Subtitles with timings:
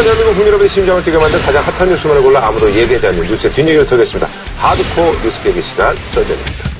[0.00, 3.84] 시간 대한민국 국민여러분의 심장을 뛰게 만든 가장 핫한 뉴스만을 골라 아무도 얘기하지 않는 뉴스의 뒷얘기를
[3.84, 4.28] 털겠습니다.
[4.56, 6.70] 하드코어 뉴스 깨기 시간 썰전입니다.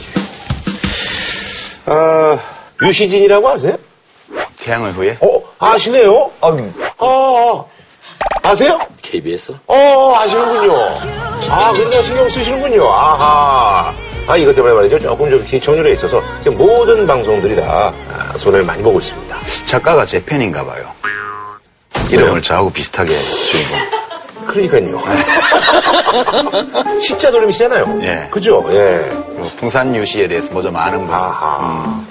[1.86, 2.38] 아,
[2.82, 3.78] 유시진이라고 아세요?
[4.58, 5.18] 태양을 후에?
[5.20, 6.30] 어, 아시네요?
[6.40, 6.56] 아,
[6.98, 7.70] 어,
[8.42, 8.78] 아세요?
[9.02, 9.54] KBS?
[9.66, 10.76] 어, 아시는군요.
[11.50, 12.88] 아, 굉장히 신경 쓰시는군요.
[12.88, 13.92] 아하.
[14.28, 14.98] 아, 이것 때문에 말이죠.
[14.98, 19.36] 조금 좀 시청률에 있어서 지금 모든 방송들이 다 아, 손해를 많이 보고 있습니다.
[19.66, 20.90] 작가가 제 팬인가 봐요.
[22.10, 23.78] 이름을 저하고 비슷하게 주인공.
[24.46, 24.98] 그러니까요.
[27.00, 27.98] 시자 돌림이시잖아요.
[28.02, 28.28] 예.
[28.30, 28.64] 그죠?
[28.70, 29.06] 예.
[29.08, 31.14] 그리고 풍산 유시에 대해서 먼저 많은 분.
[31.14, 32.02] 아하.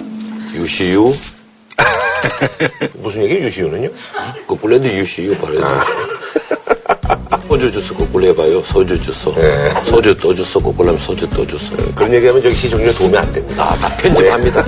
[0.54, 1.14] 유시유?
[2.94, 3.88] 무슨 얘기예요, 유시우는요?
[4.46, 5.84] 거꾸로 해도 유시유 말해야
[7.50, 8.62] 소주 주스 거꾸로 해봐요.
[8.62, 9.28] 소주 주스.
[9.34, 9.70] 네.
[9.84, 11.72] 소주 또 주스 거꾸로 하면 소주 또 주스.
[11.96, 13.72] 그런 얘기하면 저기 시청률에 도움이 안 됩니다.
[13.72, 14.64] 아, 다 편집합니다.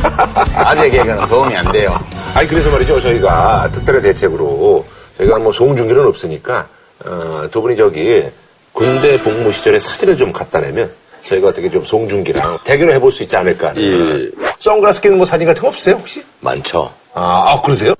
[0.52, 1.98] 아재 개그는 도움이 안 돼요.
[2.34, 3.00] 아니, 그래서 말이죠.
[3.00, 4.84] 저희가 특별한 대책으로
[5.18, 6.68] 저희가 뭐 송중기는 없으니까,
[7.04, 8.24] 어, 두 분이 저기
[8.72, 10.90] 군대 복무 시절에 사진을 좀 갖다 내면
[11.26, 13.74] 저희가 어떻게 좀 송중기랑 대결을 해볼 수 있지 않을까.
[13.76, 14.30] 예.
[14.58, 16.24] 선글라스 끼는 뭐 사진 같은 거 없어요, 혹시?
[16.40, 16.92] 많죠.
[17.14, 17.94] 아, 아 그러세요?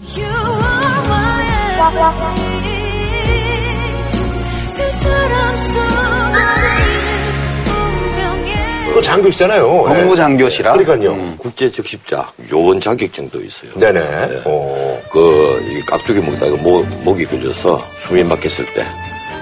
[8.92, 9.84] 또 장교시잖아요.
[9.84, 10.72] 법무 장교시라.
[10.72, 11.12] 그러니까요.
[11.12, 11.34] 음.
[11.38, 13.72] 국제 적십자 요원 자격증도 있어요.
[13.76, 14.00] 네네.
[14.00, 14.40] 네.
[14.44, 15.00] 어.
[15.10, 18.86] 그, 이 깍두기 먹다가 목, 목이 걸려서 숨이 막혔을 때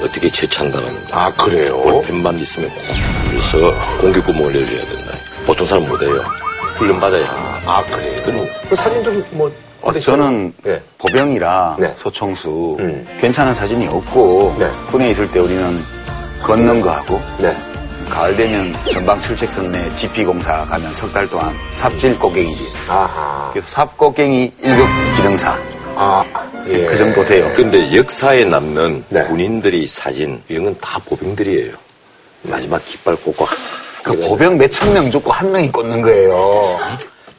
[0.03, 1.77] 어떻게 처치한다는 아, 그래요?
[1.83, 2.71] 볼펜만 있으면
[3.29, 5.13] 그래서 공기 구멍을 내줘야 된다.
[5.45, 6.25] 보통 사람 못해요.
[6.77, 7.29] 훈련 받아야 돼.
[7.67, 8.23] 아, 그래요?
[8.25, 9.53] 그럼 그 사진도 뭐.
[9.83, 9.93] 어?
[9.99, 10.81] 저는 네.
[10.99, 11.95] 보병이라 네.
[11.97, 13.07] 소총수 음.
[13.19, 14.71] 괜찮은 사진이 없고 네.
[14.91, 15.83] 군에 있을 때 우리는
[16.43, 17.57] 걷는 거 하고 네.
[18.11, 22.67] 가을 되면 전방 출첵선 내 GP공사 가면 석 달 동안 삽질 꽃갱이지.
[22.89, 23.51] 아하.
[23.53, 25.59] 그래서 삽꽃갱이 1급 기능사.
[25.97, 26.25] 아,
[26.69, 26.87] 예.
[26.87, 27.51] 그 정도 돼요.
[27.55, 29.25] 근데 역사에 남는 네.
[29.27, 31.73] 군인들이 사진 이런 건 다 보병들이에요.
[32.43, 33.47] 마지막 깃발 꽂고
[34.03, 36.79] 그 보병 몇 천 명 죽고 한 명이 꽂는 거예요.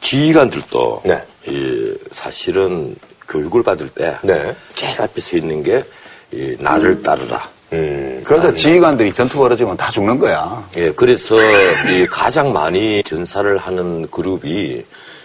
[0.00, 1.22] 지휘관들도 네.
[1.46, 2.94] 이 사실은
[3.28, 4.54] 교육을 받을 때 네.
[4.74, 5.82] 제일 앞에 서 있는 게
[6.32, 7.48] 이, 나를 따르라.
[7.72, 8.20] 음.
[8.24, 10.64] 그러다 지휘관들이 전투 벌어지면 다 죽는 거야.
[10.76, 11.36] 예, 그래서
[11.90, 14.84] 이 가장 많이 전사를 하는 그룹이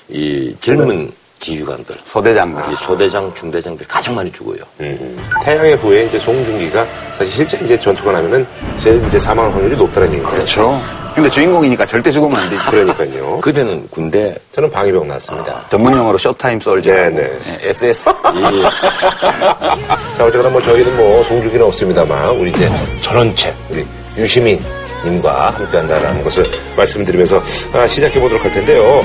[0.09, 2.71] 이 젊은 지휘관들, 소대장들.
[2.71, 4.59] 이 소대장, 중대장들이 가장 많이 죽어요.
[4.79, 5.17] 음.
[5.43, 6.85] 태양의 부에 이제 송중기가
[7.17, 8.45] 사실 실제 이제 전투가 나면은
[8.77, 10.29] 제일 이제 사망 확률이 높다는 얘기죠.
[10.29, 10.81] 그렇죠.
[11.15, 12.63] 근데 주인공이니까 절대 죽으면 안 되지.
[12.65, 13.39] 그러니까요.
[13.41, 15.63] 그대는 군대 저는 방위병 나왔습니다.
[15.69, 16.93] 전문 용어로 쇼타임 솔저.
[16.93, 17.39] 네네.
[17.61, 18.05] SS.
[18.35, 18.61] 이
[20.17, 22.69] 자, 어쨌거나 뭐 저희는 뭐 송중기는 없습니다만 우리 이제
[23.01, 24.59] 전원책 우리 유시민
[25.05, 26.43] 님과 함께 한다라는 것을
[26.75, 27.41] 말씀드리면서
[27.73, 29.01] 아, 시작해 보도록 할 텐데요.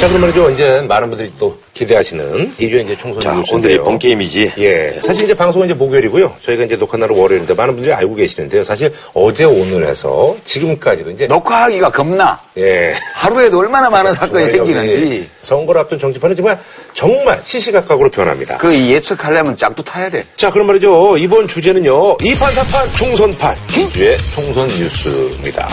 [0.00, 0.50] 자, 그럼 말이죠.
[0.50, 3.72] 이제 많은 분들이 또 기대하시는 이주의 이제 총선 자, 뉴스인데요.
[3.72, 4.52] 오늘이 본 게임이지.
[4.58, 4.98] 예.
[5.00, 6.34] 사실 이제 방송은 이제 목요일이고요.
[6.44, 8.62] 저희가 이제 녹화 날은 월요일인데 많은 분들이 알고 계시는데요.
[8.62, 12.38] 사실 어제 오늘 해서 지금까지도 이제 녹화하기가 겁나.
[12.58, 12.94] 예.
[13.14, 15.28] 하루에도 얼마나 많은 사건이 생기는지.
[15.40, 16.58] 선거를 앞둔 정치판은 정말
[16.92, 18.58] 정말 시시각각으로 변합니다.
[18.58, 20.26] 그 예측하려면 짝도 타야 돼.
[20.36, 21.16] 자, 그럼 말이죠.
[21.16, 22.18] 이번 주제는요.
[22.18, 23.56] 2판, 4판, 총선판.
[23.78, 25.66] 이주의 총선 뉴스입니다.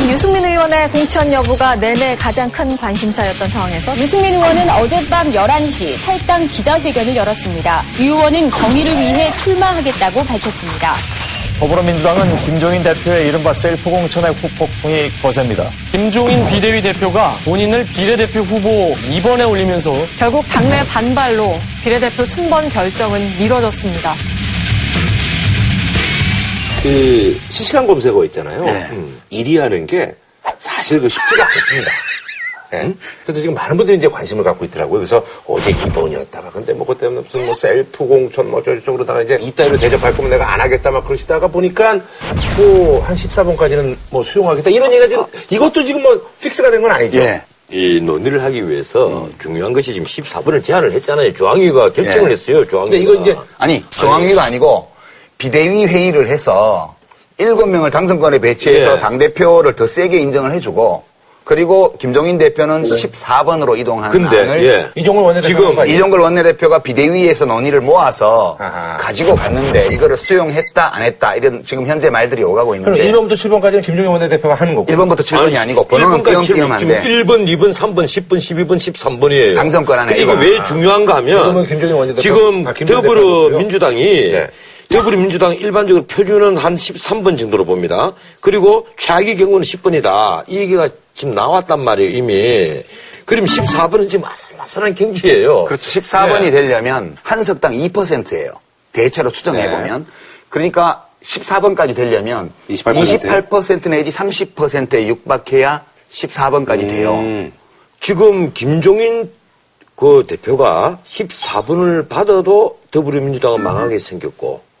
[0.00, 7.14] 유승민 의원의 공천 여부가 내내 가장 큰 관심사였던 상황에서 유승민 의원은 어젯밤 11시 탈당 기자회견을
[7.14, 7.82] 열었습니다.
[8.00, 10.94] 유 의원은 정의를 위해 출마하겠다고 밝혔습니다.
[11.58, 15.70] 더불어민주당은 김종인 대표의 이른바 셀프 공천의 후폭풍이 거셉니다.
[15.92, 24.14] 김종인 비대위 대표가 본인을 비례대표 후보 2번에 올리면서 결국 당내 반발로 비례대표 순번 결정은 미뤄졌습니다.
[26.82, 28.64] 그 실시간 검색어 있잖아요.
[28.64, 28.88] 네.
[28.92, 30.14] 음, 1위 하는 게
[30.58, 31.90] 사실 그 쉽지가 않습니다.
[32.74, 32.92] 예?
[33.22, 34.98] 그래서 지금 많은 분들이 이제 관심을 갖고 있더라고요.
[34.98, 40.14] 그래서 어제 2번이었다가 근데 뭐 그때 무슨 뭐 셀프 공천 뭐 저쪽으로다가 이제 이따위로 대접할
[40.16, 42.00] 거면 내가 안 하겠다 막 그러시다가 보니까
[42.56, 47.18] 뭐한 14번까지는 뭐 수용하겠다 이런 얘기가 지금 이것도 지금 뭐 픽스가 된 건 아니죠.
[47.18, 47.42] 예.
[47.70, 51.32] 이 논의를 하기 위해서 중요한 것이 지금 14번을 제안을 했잖아요.
[51.34, 52.32] 중앙위가 결정을 예.
[52.32, 52.66] 했어요.
[52.66, 52.90] 중앙위가.
[52.90, 54.90] 근데 이거 이제 아니, 중앙위가 아니고
[55.42, 56.94] 비대위 회의를 해서
[57.36, 59.00] 일곱 명을 당선권에 배치해서 예.
[59.00, 61.02] 당대표를 더 세게 인정을 해주고
[61.42, 64.86] 그리고 김종인 대표는 14번으로 이동하는 근데 안을 예.
[64.94, 68.96] 이종을 원내대표 지금 이종걸 원내대표가 비대위에서 논의를 모아서 아하.
[68.98, 73.82] 가지고 갔는데 이거를 수용했다 안 했다 이런 지금 현재 말들이 오가고 그럼 있는데 1번부터 7번까지는
[73.84, 74.92] 김종인 원내대표가 하는 거고.
[74.92, 79.56] 1번부터 7번이 아니 고 번호는 띄엄띄엄한데 1번, 2번, 3번, 10번, 12번, 13번이에요.
[79.56, 80.32] 당선권 안에 이게.
[80.32, 81.66] 왜 중요한가 하면
[82.18, 84.48] 지금 아, 더불어민주당이 네.
[84.92, 88.12] 더불어 민주당 일반적으로 표준은 한 13번 정도로 봅니다.
[88.40, 90.44] 그리고 최악의 경우는 10번이다.
[90.48, 92.82] 이 얘기가 지금 나왔단 말이에요, 이미.
[93.24, 95.64] 그럼 14번은 지금 아슬아슬한 경기예요.
[95.64, 96.00] 그렇죠.
[96.00, 98.52] 14번이 되려면 한 석당 2%예요.
[98.92, 100.06] 대체로 추정해 보면.
[100.48, 107.14] 그러니까 14번까지 되려면 28% 28% 내지 30%에 육박해야 14번까지 돼요.
[107.14, 107.52] 음.
[108.00, 109.30] 지금 김종인
[109.94, 114.71] 그 대표가 14분을 받아도 더불어민주당은 망하게 생겼고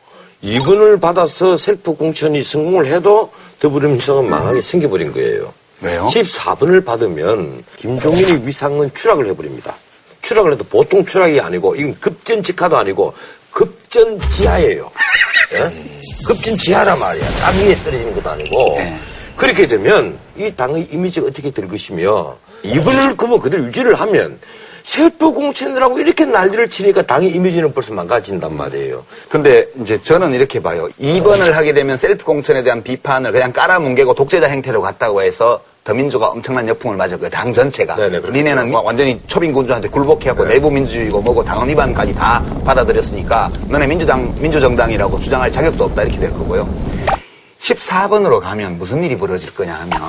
[0.42, 3.30] 2분을 받아서 셀프 공천이 성공을 해도
[3.60, 5.52] 더불어민주당은 망하게 생겨버린 거예요.
[5.80, 6.06] 왜요?
[6.06, 9.74] 14분을 받으면 김종인의 위상은 추락을 해버립니다.
[10.22, 13.12] 추락을 해도 보통 추락이 아니고 이건 급전 직하도 아니고
[13.50, 14.90] 급전 지하예요.
[15.54, 15.70] 예?
[16.26, 17.28] 급전지하란 말이야.
[17.40, 18.98] 땅 위에 떨어지는 것도 아니고 네.
[19.36, 24.38] 그렇게 되면 이 당의 이미지가 어떻게 될 것이며 이분을 그러면 그대로 유지를 하면
[24.84, 29.04] 셀프 공천이라고 이렇게 난리를 치니까 당의 이미지는 벌써 망가진단 말이에요.
[29.28, 30.88] 근데 이제 저는 이렇게 봐요.
[31.00, 36.68] 2번을 하게 되면 셀프 공천에 대한 비판을 그냥 깔아뭉개고 독재자 행태로 갔다고 해서 더민주가 엄청난
[36.68, 37.28] 역풍을 맞았고요.
[37.28, 37.96] 당 전체가.
[37.96, 38.30] 네네, 그렇죠.
[38.30, 45.18] 니네는 뭐 완전히 초빙군주한테 굴복해갖고 내부 민주주의고 뭐고 당헌 위반까지 다 받아들였으니까 너네 민주당, 민주정당이라고
[45.18, 46.68] 주장할 자격도 없다 이렇게 될 거고요.
[47.60, 50.00] 14번으로 가면 무슨 일이 벌어질 거냐 하면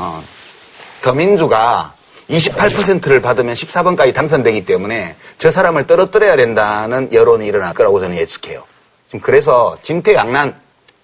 [1.01, 1.93] 더민주가
[2.29, 8.63] 28%를 받으면 14번까지 당선되기 때문에 저 사람을 떨어뜨려야 된다는 여론이 일어날 거라고 저는 예측해요.
[9.07, 10.55] 지금 그래서 진퇴양난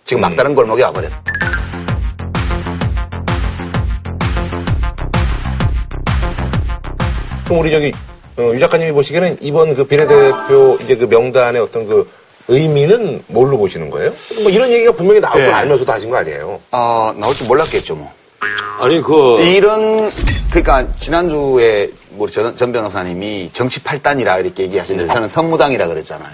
[0.05, 1.19] 지금 막다른 골목에 와버렸어요.
[7.45, 7.91] 그럼 우리 저기
[8.37, 12.09] 어, 유 작가님이 보시기에는 이번 그 비례대표 이제 그 명단의 어떤 그
[12.47, 14.13] 의미는 뭘로 보시는 거예요?
[14.41, 15.51] 뭐 이런 얘기가 분명히 나올 걸 예.
[15.51, 16.59] 알면서도 하신 거 아니에요?
[16.71, 18.11] 어, 나올 줄 몰랐겠죠, 뭐.
[18.79, 20.09] 아니 그 이런,
[20.49, 26.31] 그러니까 지난주에 우리 전, 전 변호사님이 정치 8단이라 이렇게 얘기하시는데 저는 선무당이라 그랬잖아요.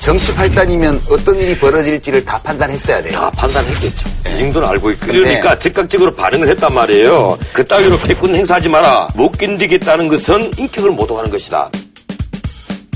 [0.00, 3.12] 정치 8단이면 어떤 일이 벌어질지를 다 판단했어야 돼요.
[3.12, 4.08] 다 판단했겠죠.
[4.34, 5.06] 이 정도는 알고 있고.
[5.06, 7.38] 근데- 그러니까 즉각적으로 반응을 했단 말이에요.
[7.52, 9.08] 그 따위로 패권 행사하지 마라.
[9.14, 11.70] 못 견디겠다는 것은 인격을 못 오가는 것이다.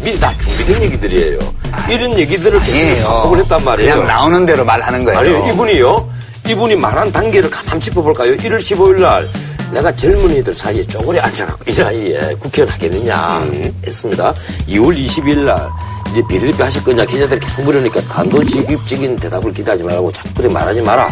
[0.02, 1.38] 미리 다 준비된 얘기들이에요.
[1.90, 3.06] 이런 얘기들을 계속.
[3.08, 3.92] 반복을 했단 말이에요.
[3.94, 5.18] 그냥 나오는 대로 말하는 거예요.
[5.20, 6.10] 아니요, 이분이요.
[6.48, 8.36] 이분이 말한 단계를 가만 짚어볼까요?
[8.36, 9.26] 1월 15일 날
[9.72, 13.40] 내가 젊은이들 사이에 쪼그려 앉아갖고 이 나이에 국회의원 하겠느냐
[13.86, 14.34] 했습니다.
[14.68, 15.68] 2월 20일 날
[16.10, 21.08] 이제 비례대표 하실 거냐 기자들이 계속 물으니까 단도직입적인 대답을 기대하지 말고 자꾸 그렇게 말하지 마라.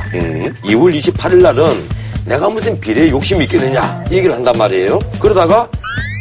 [0.65, 4.99] 2월 28일 날은 내가 무슨 비례 욕심이 있겠느냐 이 얘기를 한단 말이에요.
[5.21, 5.69] 그러다가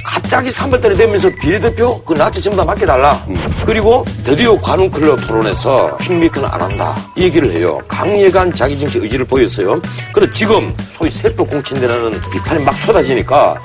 [0.03, 3.25] 갑자기 3월달이 되면서 비례대표 그 나한테 전부 다 맡겨달라.
[3.65, 6.95] 그리고 드디어 관훈클럽 토론에서 핑미크는 안 한다.
[7.15, 7.79] 이 얘기를 해요.
[7.87, 9.81] 강력한 자기 정치 의지를 보였어요.
[10.13, 13.55] 그런데 지금 소위 세표 공천이라는 비판이 막 쏟아지니까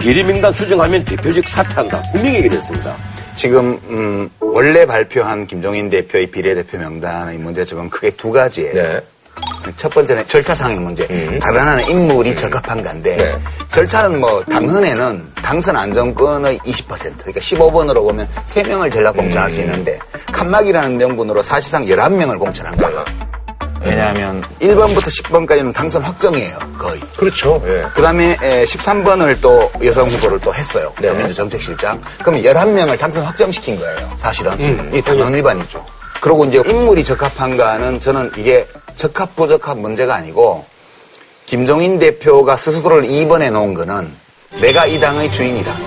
[0.00, 2.02] 비례명단 수정하면 대표직 사퇴한다.
[2.12, 2.94] 분명히 얘기를 했습니다.
[3.34, 8.72] 지금 음, 원래 발표한 김종인 대표의 비례대표 명단의 문제점은 크게 두 가지예요.
[8.74, 9.00] 네.
[9.76, 11.06] 첫 번째는 절차상의 문제.
[11.40, 13.38] 다른 하나는 인물이 적합한 건데 네.
[13.70, 19.98] 절차는 뭐 당헌에는 당선 안정권의 20% 그러니까 15번으로 보면 3명을 전략 공천할 수 있는데
[20.32, 23.04] 칸막이라는 명분으로 사실상 11명을 공천한 거예요.
[23.80, 26.58] 왜냐하면 1번부터 10번까지는 당선 확정이에요.
[26.78, 27.00] 거의.
[27.16, 27.62] 그렇죠.
[27.66, 27.84] 예.
[27.94, 30.92] 그 다음에 13번을 또 여성 후보를 또 했어요.
[31.00, 31.12] 네.
[31.12, 32.00] 민주 정책실장.
[32.22, 34.10] 그럼 11명을 당선 확정시킨 거예요.
[34.18, 34.52] 사실은.
[34.60, 34.90] 음.
[34.92, 35.84] 이 당헌 위반이죠.
[36.20, 38.66] 그리고 이제 인물이 적합한가는 저는 이게
[38.98, 40.64] 적합 부적합 문제가 아니고
[41.46, 44.10] 김종인 대표가 스스로를 2번에 놓은 거는
[44.60, 45.78] 내가 이 당의 주인이다.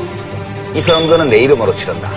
[0.74, 2.10] 이 선거는 내 이름으로 치른다.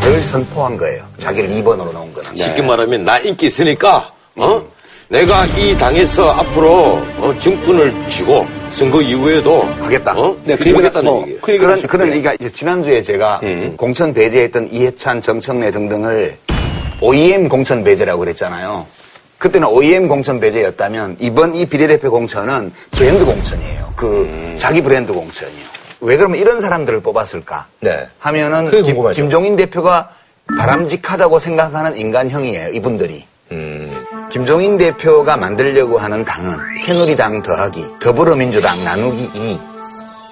[0.00, 1.04] 를 선포한 거예요.
[1.18, 2.34] 자기를 2번으로 놓은 거는.
[2.34, 4.64] 쉽게 말하면 나 인기 있으니까 어?
[5.08, 10.14] 내가 이 당에서 앞으로 어, 정권을 쥐고 선거 이후에도 하겠다.
[10.16, 10.36] 어?
[10.44, 11.40] 네, 그 하겠다는 뭐, 얘기예요.
[11.42, 13.40] 그 얘기는 그런, 좀- 그런, 그러니까 이제 지난주에 제가
[13.76, 16.38] 공천 배제했던 이해찬, 정청래 등등을
[17.00, 18.86] OEM 공천 배제라고 그랬잖아요.
[19.38, 23.92] 그때는 OEM 공천 배제였다면 이번 이 비례대표 공천은 브랜드 공천이에요.
[23.96, 25.66] 그 자기 브랜드 공천이에요.
[26.00, 27.66] 왜 그러면 이런 사람들을 뽑았을까?
[27.80, 28.06] 네.
[28.18, 29.10] 하면은 김.
[29.12, 30.10] 김종인 대표가
[30.58, 32.70] 바람직하다고 생각하는 인간형이에요.
[32.70, 33.24] 이분들이.
[33.52, 34.04] 음.
[34.30, 39.58] 김종인 대표가 만들려고 하는 당은 새누리당 더하기 더불어민주당 나누기 2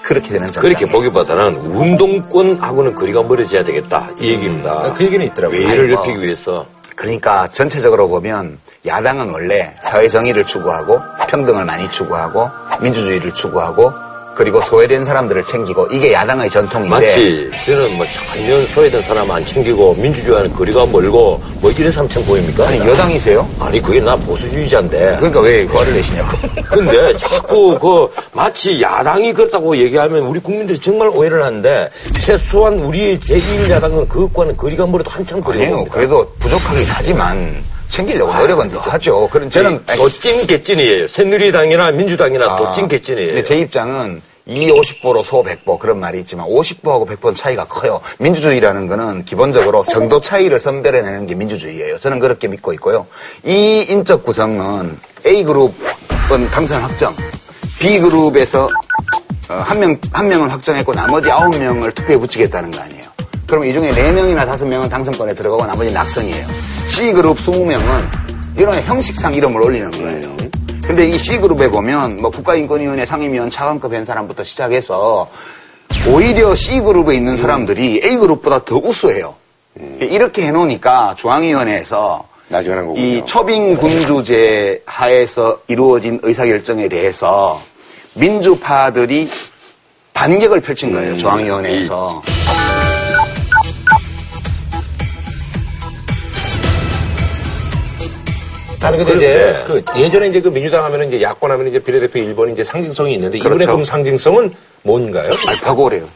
[0.02, 0.62] 그렇게 되는 정당.
[0.62, 4.92] 그렇게 보기보다는 운동권하고는 거리가 멀어져야 되겠다 이 얘기입니다.
[4.94, 5.58] 그 얘기는 있더라고요.
[5.58, 5.90] 외를.
[5.92, 12.50] 넓히기 위해서 그러니까 전체적으로 보면 야당은 원래 사회 정의를 추구하고 평등을 많이 추구하고
[12.81, 13.91] 민주주의를 추구하고
[14.35, 19.95] 그리고 소외된 사람들을 챙기고 이게 야당의 전통인데 마치 저는 뭐 천년 소외된 사람 안 챙기고
[19.95, 22.67] 민주주의와는 거리가 멀고 뭐 이런 사람처럼 보입니까?
[22.67, 23.49] 아니 여당이세요?
[23.61, 26.37] 아니 그게 나 보수주의자인데 그러니까 왜 화를 내시냐고.
[26.69, 31.88] 근데 자꾸 그 마치 야당이 그렇다고 얘기하면 우리 국민들이 정말 오해를 하는데
[32.21, 35.64] 최소한 우리 제1야당은 그것과는 거리가 멀어도 한참 거리가.
[35.64, 35.91] 멉니다.
[35.95, 39.29] 그래도 부족하긴 하지만 챙기려고 노력은 더 하죠.
[39.31, 41.09] 그런 저는 도찐 개찐이에요.
[41.09, 43.26] 새누리당이나 민주당이나 도찐 개찐이에요.
[43.29, 48.00] 근데 제 입장은 이 50보로 소 100보 그런 말이 있지만 50보하고 100보는 차이가 커요.
[48.19, 51.99] 민주주의라는 거는 기본적으로 정도 차이를 선별해내는 게 민주주의예요.
[51.99, 53.07] 저는 그렇게 믿고 있고요.
[53.45, 57.14] 이 인적 구성은 A그룹은 당선 확정,
[57.81, 58.69] B그룹에서
[59.49, 63.05] 어, 한 명, 한 명은 확정했고 나머지 아홉 명을 투표에 붙이겠다는 거 아니에요.
[63.54, 66.44] 그럼 이 중에 네명이나 다섯 명은 당선권에 들어가고 나머지 낙선이에요.
[66.88, 68.04] C그룹 20명은
[68.56, 70.37] 이런 형식상 이름을 올리는 거예요.
[70.84, 75.28] 근데 이 C그룹에 보면 뭐 국가인권위원회 상임위원 차관급 한 사람부터 시작해서
[76.08, 79.37] 오히려 C그룹에 있는 사람들이 A그룹보다 더 우수해요.
[80.00, 82.25] 이렇게 해놓으니까 중앙위원회에서.
[82.96, 87.62] 이 초빙 군주제 하에서 이루어진 의사결정에 대해서
[88.14, 89.30] 민주파들이
[90.12, 91.16] 반격을 펼친 거예요.
[91.16, 92.20] 중앙위원회에서.
[98.81, 102.52] 나는 근데 이제 그 예전에 이제 그 민주당 하면은 이제 야권 하면 이제 비례대표 1번이
[102.52, 103.73] 이제 상징성이 있는데 이번에 그렇죠.
[103.73, 104.52] 그럼 상징성은
[104.83, 105.31] 뭔가요?
[105.47, 106.07] 알파고래요.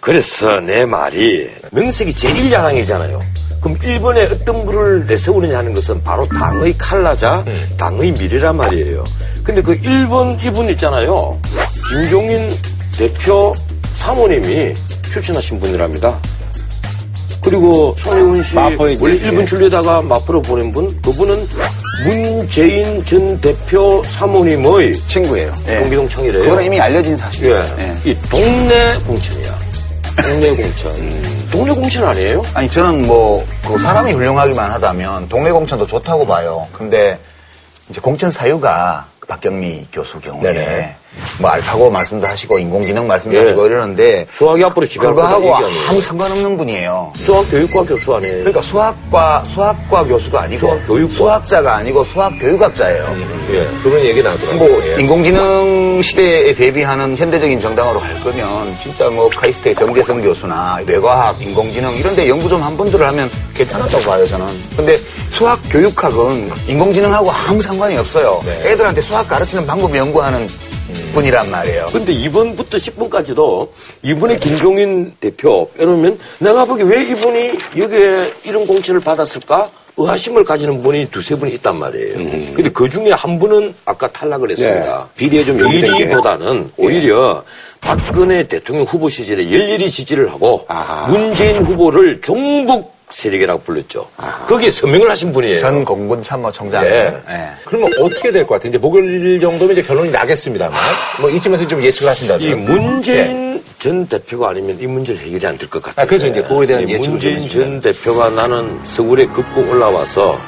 [0.00, 3.20] 그래서 내 말이 명색이 제1야당이잖아요.
[3.60, 7.44] 그럼 1번에 어떤 분을 내세우느냐 하는 것은 바로 당의 칼라자,
[7.76, 9.04] 당의 미래란 말이에요.
[9.44, 11.38] 근데 그 1번 이분 있잖아요.
[11.88, 12.50] 김종인
[12.96, 13.54] 대표
[13.94, 16.18] 사모님이 추천하신 분이랍니다.
[17.44, 19.30] 그리고 손혜원 씨 마포에 원래 예.
[19.30, 21.46] 1분 줄려다가 마포로 보낸 분 그분은
[22.04, 25.52] 문재인 전 대표 사모님의 친구예요.
[25.68, 25.80] 예.
[25.80, 26.42] 경기동 청이래요.
[26.42, 27.64] 그거는 이미 알려진 사실이에요.
[27.78, 27.92] 예.
[28.06, 28.10] 예.
[28.10, 29.58] 이 동네 공천이야.
[30.16, 30.92] 동네 공천.
[31.50, 32.42] 동네 공천 아니에요?
[32.54, 36.66] 아니 저는 뭐 그 사람이 훌륭하기만 하다면 동네 공천도 좋다고 봐요.
[36.72, 37.18] 근데
[37.88, 40.96] 이제 공천 사유가 그 박경미 교수 경우에 네네.
[41.38, 43.42] 뭐 알파고 말씀도 하시고 인공지능 말씀도 예.
[43.42, 44.86] 하시고 이러는데 수학이 앞으로
[45.56, 45.86] 아니에요?
[45.88, 47.12] 아무 상관없는 분이에요.
[47.16, 48.34] 수학 교육과 교수 아니에요?
[48.38, 51.14] 그러니까 수학과 수학과 교수가 아니고 수학 교육과.
[51.14, 53.16] 수학자가 아니고 수학 교육학자예요.
[53.50, 53.68] 예.
[53.82, 54.68] 그런 얘기 나더라고요.
[54.68, 55.00] 뭐 예.
[55.00, 62.14] 인공지능 시대에 대비하는 현대적인 정당으로 갈 거면 진짜 뭐 카이스트의 정재성 교수나 뇌과학, 인공지능 이런
[62.14, 64.46] 데 연구 좀한 분들을 하면 괜찮았다고 봐요 저는.
[64.76, 64.98] 근데
[65.30, 68.40] 수학 교육학은 인공지능하고 아무 상관이 없어요.
[68.44, 68.70] 네.
[68.70, 70.46] 애들한테 수학 가르치는 방법 연구하는
[71.12, 71.86] 분이란 말이에요.
[71.92, 73.68] 근데 2번부터 10번까지도
[74.02, 79.70] 이분의 김종인 대표 빼놓으면 내가 보기 왜 이분이 여기에 이런 공천을 받았을까?
[79.94, 82.14] 의아심을 가지는 분이 두세 분이 있단 말이에요.
[82.54, 85.08] 근데 그 중에 한 분은 아까 탈락을 했습니다.
[85.16, 85.58] 비리에 좀.
[85.58, 87.44] 비리보다는 오히려
[87.80, 91.08] 박근혜 대통령 후보 시절에 열렬히 지지를 하고 아하.
[91.08, 94.08] 문재인 후보를 종북 세력이라고 불렀죠.
[94.48, 95.58] 거기에 서명을 하신 분이에요.
[95.58, 96.84] 전 공군 참모총장.
[96.84, 97.12] 예.
[97.28, 97.48] 예.
[97.64, 98.70] 그러면 어떻게 될 것 같아요?
[98.70, 100.78] 이제 목요일 정도면 이제 결론이 나겠습니다만
[101.20, 105.68] 뭐 이쯤에서 좀 예측을 하신다면 이 문재인 전 대표가 아니면 이 문제를 해결이 안 될
[105.68, 106.04] 것 같아요.
[106.04, 107.48] 아, 그래서 이제 그거에 대한 이 예측을 좀 문재인.
[107.48, 110.38] 전 대표가 나는 서울에 급고 올라와서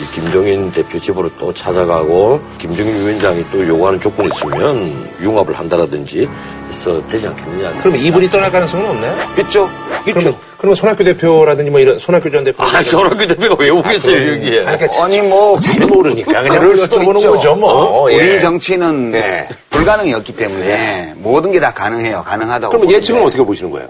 [0.00, 6.26] 이 김종인 대표 집으로 또 찾아가고 김종인 위원장이 또 요구하는 조건이 있으면 융합을 한다라든지
[6.68, 7.74] 해서 되지 않겠느냐.
[7.80, 9.16] 그러면 이분이 떠날 가능성은 없나요?
[9.40, 9.68] 있죠.
[10.06, 14.64] 그러면, 그러면 손학규 대표라든지 뭐 이런 손학규 전 대표 아, 손학규 대표가 왜 오겠어요, 여기에.
[14.96, 17.32] 아니 뭐 잘 모르니까 그냥 그럴 수도 있죠.
[17.32, 18.04] 거죠 뭐.
[18.04, 18.12] 어?
[18.12, 18.14] 예.
[18.34, 19.48] 우리 정치는 예.
[19.70, 22.22] 불가능이었기 때문에 모든 게 다 가능해요.
[22.24, 22.70] 가능하다고.
[22.70, 22.96] 그러면 보는데.
[22.96, 23.88] 예측은 어떻게 보시는 거예요?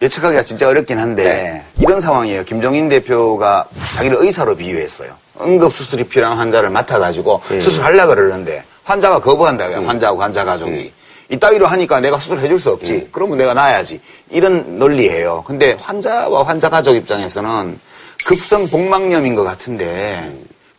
[0.00, 2.44] 예측하기가 진짜 어렵긴 한데 이런 상황이에요.
[2.44, 5.10] 김종인 대표가 자기를 의사로 비유했어요.
[5.42, 9.86] 응급수술이 필요한 환자를 맡아가지고 수술하려고 그러는데 환자가 거부한다고요.
[9.86, 10.90] 환자하고 환자 가족이.
[11.32, 13.08] 이따위로 하니까 내가 수술해 줄 수 없지.
[13.10, 14.00] 그러면 내가 놔야지.
[14.30, 15.42] 이런 논리예요.
[15.46, 17.78] 근데 환자와 환자 가족 입장에서는
[18.26, 20.30] 급성 복막염인 것 같은데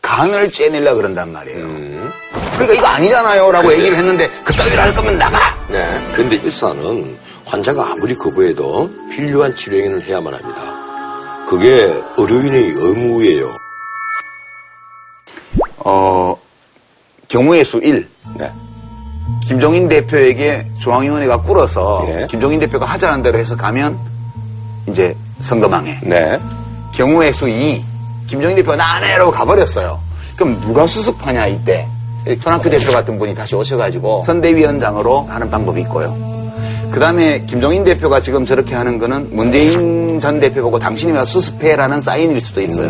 [0.01, 2.11] 간을 째내려 그런단 말이에요.
[2.53, 3.51] 그러니까 이거 아니잖아요.
[3.51, 5.57] 라고 얘기를 했는데 그따위로 할 거면 나가!
[5.69, 5.99] 네.
[6.15, 11.45] 근데 일사는 환자가 아무리 거부해도 필요한 치료 행위를 해야만 합니다.
[11.47, 13.49] 그게 의료인의 의무예요.
[15.77, 16.37] 어,
[17.27, 18.07] 경우의 수 1.
[18.37, 18.51] 네.
[19.43, 22.27] 김종인 대표에게 중앙위원회가 꿇어서 예.
[22.29, 23.97] 김종인 대표가 하자는 대로 해서 가면
[24.87, 25.99] 이제 선거망해.
[26.03, 26.39] 네.
[26.93, 27.83] 경우의 수 2.
[28.27, 29.99] 김종인 대표가 나 안 해라고 가버렸어요.
[30.35, 31.87] 그럼 누가 수습하냐 이때.
[32.41, 36.15] 손학규 대표 같은 분이 다시 오셔가지고 선대위원장으로 하는 방법이 있고요.
[36.91, 41.99] 그 다음에 김종인 대표가 지금 저렇게 하는 거는 문재인 전 대표 보고 당신이 와서 수습해라는
[41.99, 42.87] 사인일 수도 있어요.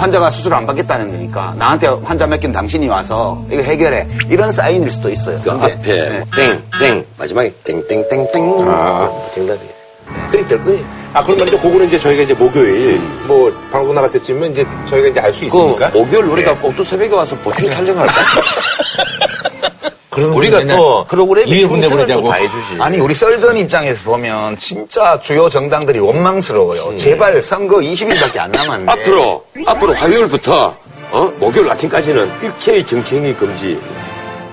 [0.00, 4.08] 환자가 수술 안 받겠다는 거니까 나한테 환자 맡긴 당신이 와서 이거 해결해.
[4.30, 5.38] 이런 사인일 수도 있어요.
[5.44, 6.24] 그 근데, 앞에 네.
[6.34, 8.54] 땡, 땡, 마지막에 땡땡땡땡.
[8.66, 9.10] 아.
[9.34, 9.70] 정답이에요.
[10.30, 10.84] 그리 될 거예요.
[11.12, 11.58] 아, 그럼 말이죠.
[11.60, 15.88] 그거는 이제 저희가 이제 목요일, 뭐, 방송 나갈 때쯤은 이제 저희가 이제 알수그 있으니까.
[15.90, 16.56] 목요일 우리가 예.
[16.56, 18.12] 꼭두 새벽에 와서 보충 촬영할까?
[20.16, 22.76] 우리가 또 군대 충성을 다해주지.
[22.80, 26.96] 아니 우리 썰전 입장에서 보면 진짜 주요 정당들이 원망스러워요.
[26.96, 28.90] 제발 선거 20일밖에 안 남았는데.
[28.92, 30.76] 앞으로, 앞으로 화요일부터,
[31.12, 31.32] 어?
[31.38, 33.80] 목요일 아침까지는 일체의 정치행위 금지.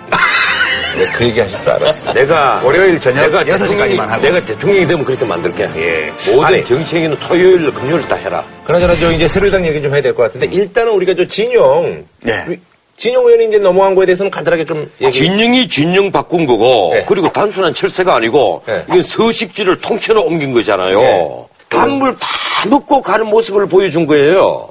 [1.16, 2.12] 그 얘기 하실 줄 알았어.
[2.14, 4.22] 내가 월요일 저녁 내가 6 시까지만 대통령이- 하고.
[4.22, 5.70] 내가 대통령이 되면 그렇게 만들게.
[5.76, 6.14] 예.
[6.32, 6.66] 모든 아니.
[6.66, 8.44] 정치행위는 토요일, 금요일 다 해라.
[8.66, 12.58] 그나저나 저 이제 새누리당 얘기 좀 해야 될 것 같은데 일단은 우리가 저 진영 네.
[12.98, 15.12] 진영 의원이 이제 넘어간 거에 대해서는 간단하게 좀 얘기.
[15.12, 17.06] 진영이 진영 바꾼 거고 네.
[17.08, 18.84] 그리고 단순한 철새가 아니고 네.
[18.89, 21.00] 이건 서식지를 통째로 옮긴 거잖아요.
[21.00, 21.46] 네.
[21.70, 22.27] 단물 다
[22.68, 24.68] 먹고 가는 모습을 보여준 거예요.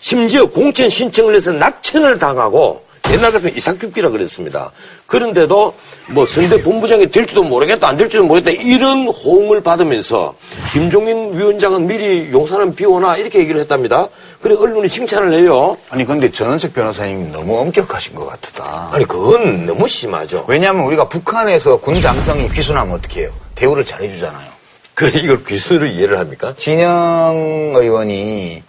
[0.00, 4.70] 심지어 공천 신청을 해서 낙천을 당하고 옛날 같으면 이삭죽기라 그랬습니다.
[5.06, 5.74] 그런데도
[6.08, 10.34] 뭐 선대 본부장이 될지도 모르겠다 안 될지도 모르겠다 이런 호응을 받으면서
[10.72, 14.08] 김종인 위원장은 미리 용산은 비오나 이렇게 얘기를 했답니다.
[14.40, 15.76] 그래 언론이 칭찬을 해요.
[15.90, 18.88] 아니 근데 전원책 변호사님 너무 엄격하신 것 같다.
[18.92, 20.44] 아니 그건 너무 심하죠.
[20.48, 23.30] 왜냐하면 우리가 북한에서 군 장성이 귀순하면 어떻게 해요?
[23.54, 24.50] 대우를 잘해주잖아요.
[24.94, 26.54] 그 이걸 귀순으로 이해를 합니까?
[26.56, 28.62] 진영 의원이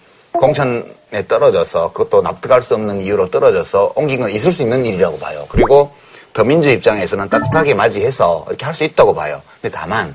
[0.44, 5.46] 공천에 떨어져서 그것도 납득할 수 없는 이유로 떨어져서 옮긴 건 있을 수 있는 일이라고 봐요.
[5.48, 5.92] 그리고
[6.32, 9.40] 더민주 입장에서는 따뜻하게 맞이해서 이렇게 할 수 있다고 봐요.
[9.62, 10.14] 근데 다만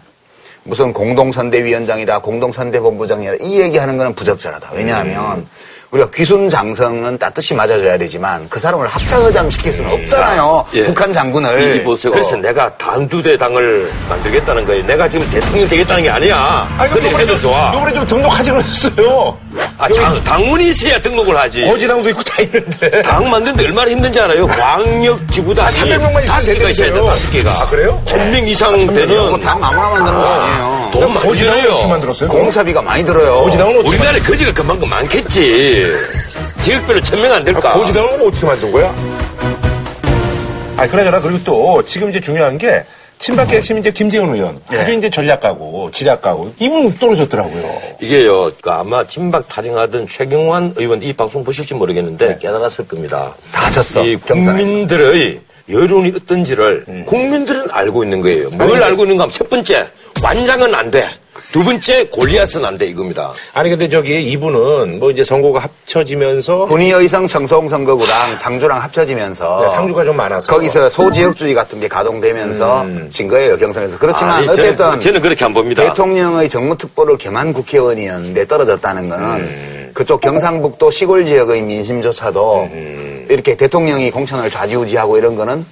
[0.63, 4.71] 무슨 공동선대위원장이라 공동선대본부장이라 이 얘기하는 거는 부적절하다.
[4.73, 5.47] 왜냐하면
[5.91, 10.65] 우리가 귀순 장성은 따뜻이 맞아줘야 되지만 그 사람을 합작의장 시킬 수는 없잖아요.
[10.73, 10.85] 예.
[10.85, 11.77] 북한 장군을.
[11.77, 12.11] 이 보세요.
[12.11, 14.85] 그래서 내가 단두대 당을 만들겠다는 거예요.
[14.85, 16.67] 내가 지금 대통령 되겠다는 게 아니야.
[16.93, 17.71] 근데 해도 좋아.
[17.73, 19.35] 요번에 좀 등록하지 그랬어요.
[19.77, 21.61] 아, 당, 당문이 있어야 등록을 하지.
[21.65, 23.01] 거지당도 있고 다 있는데.
[23.01, 24.47] 당 만드는데 얼마나 힘든지 알아요?
[24.47, 27.01] 광역지구단이 300명만 있으면 다섯 개가 있어야 돼.
[27.01, 27.51] 다섯 개가.
[27.51, 28.01] 아, 그래요?
[28.05, 30.89] 천명 이상 이거 되는 당 아무나 만드는 거 아니에요.
[30.91, 32.29] 돈 많이 거지당은 들어요.
[32.29, 33.43] 공사비가 많이 들어요.
[33.43, 35.93] 거지당은 어떻게 우리나라에 거지가 그만큼 많겠지.
[36.61, 37.73] 지역별로 천명 안 될까?
[37.73, 38.93] 고지당은 어떻게 만든 거야?
[40.77, 42.83] 아니, 그나저나, 그리고 또, 지금 이제 중요한 게,
[43.19, 44.59] 친박계 핵심 이제 김재원 의원.
[44.69, 47.81] 아주 이제 전략가고, 지략가고, 이분 떨어졌더라고요.
[48.01, 53.35] 이게요, 그 아마 친박 타령하던 최경환 의원 이 방송 보실지 모르겠는데 깨달았을 겁니다.
[53.51, 54.57] 다 졌어, 이 경선에서.
[54.57, 58.49] 국민들의 여론이 어떤지를 국민들은 알고 있는 거예요.
[58.51, 59.87] 뭘 알고 있는가 하면 첫 번째,
[60.23, 61.07] 완장은 안 돼.
[61.51, 62.85] 두 번째, 골리앗은 안 돼.
[62.85, 63.31] 이겁니다.
[63.53, 70.03] 아니, 근데 저기, 이분은 뭐 이제 선거가 합쳐지면서, 군의의성 청송 선거구랑 상주랑 합쳐지면서 네, 상주가
[70.03, 70.51] 좀 많아서.
[70.51, 75.53] 거기서 소지역주의 같은 게 가동되면서 진 거예요 경선에서 그렇지만 아니, 어쨌든 저는, 저는 그렇게 안
[75.53, 75.83] 봅니다.
[75.83, 79.91] 대통령의 정무특보를 겸한 국회의원이었는데 떨어졌다는 거는 음.
[79.93, 83.25] 그쪽 경상북도 시골 지역의 민심조차도 음.
[83.29, 85.65] 이렇게 대통령이 공천을 좌지우지하고 이런 거는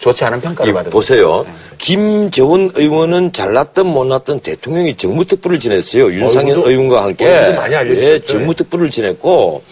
[0.00, 1.46] 좋지 않은 평가를 이 받은 보세요.
[1.78, 6.12] 김재원 의원은 잘났든 못났든 대통령이 정무특보를 지냈어요.
[6.12, 7.54] 윤상현 의원과 함께.
[7.56, 8.12] 많이 알려주셨죠.
[8.12, 9.62] 예, 정무특보를 지냈고,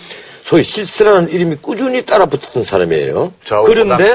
[0.45, 3.33] 소위 실세라는 이름이 꾸준히 따라 붙었던 사람이에요.
[3.45, 4.15] 저하고 그런데.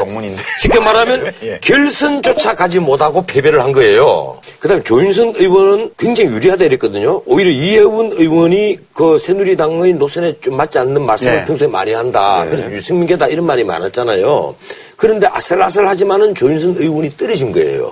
[0.62, 1.58] 쉽게 말하면 예.
[1.60, 4.39] 결선조차 가지 못하고 패배를 한 거예요.
[4.60, 7.24] 그다음에 조윤선 의원은 굉장히 유리하다 이랬거든요.
[7.26, 11.46] 오히려 이혜훈 의원이 그 새누리당의 노선에 좀 맞지 않는 말씀을 네.
[11.46, 12.46] 평소에 많이 한다.
[12.48, 14.56] 그래서 유승민계다 이런 말이 많았잖아요.
[14.98, 17.92] 그런데 아슬아슬하지만은 조윤선 의원이 떨어진 거예요.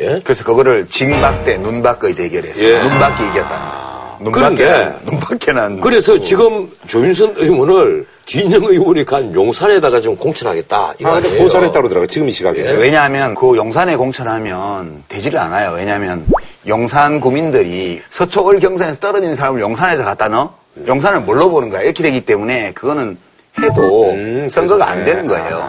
[0.00, 0.20] 예?
[0.24, 2.82] 그래서 그거를 징박 대 눈박의 대결에서 예.
[2.82, 3.87] 눈박이 이겼다는
[4.32, 10.94] 그런데 눈박에는 그래서 지금 조윤선 의원을 진영 의원이 간 용산에다가 지금 공천하겠다.
[10.98, 11.42] 이거 아, 근데 아니에요.
[11.44, 12.06] 고사했다고 그러더라고요.
[12.08, 12.60] 지금 이 시각에.
[12.72, 15.72] 왜냐하면 그 용산에 공천하면 되지를 않아요.
[15.72, 16.26] 왜냐하면
[16.66, 20.54] 용산 구민들이 서초을 경선에서 떨어진 사람을 용산에서 갖다 넣어?
[20.86, 21.82] 용산을 뭘로 보는 거야?
[21.82, 23.16] 이렇게 되기 때문에 그거는
[23.62, 25.68] 해도 음, 선거가 안 되는 거예요.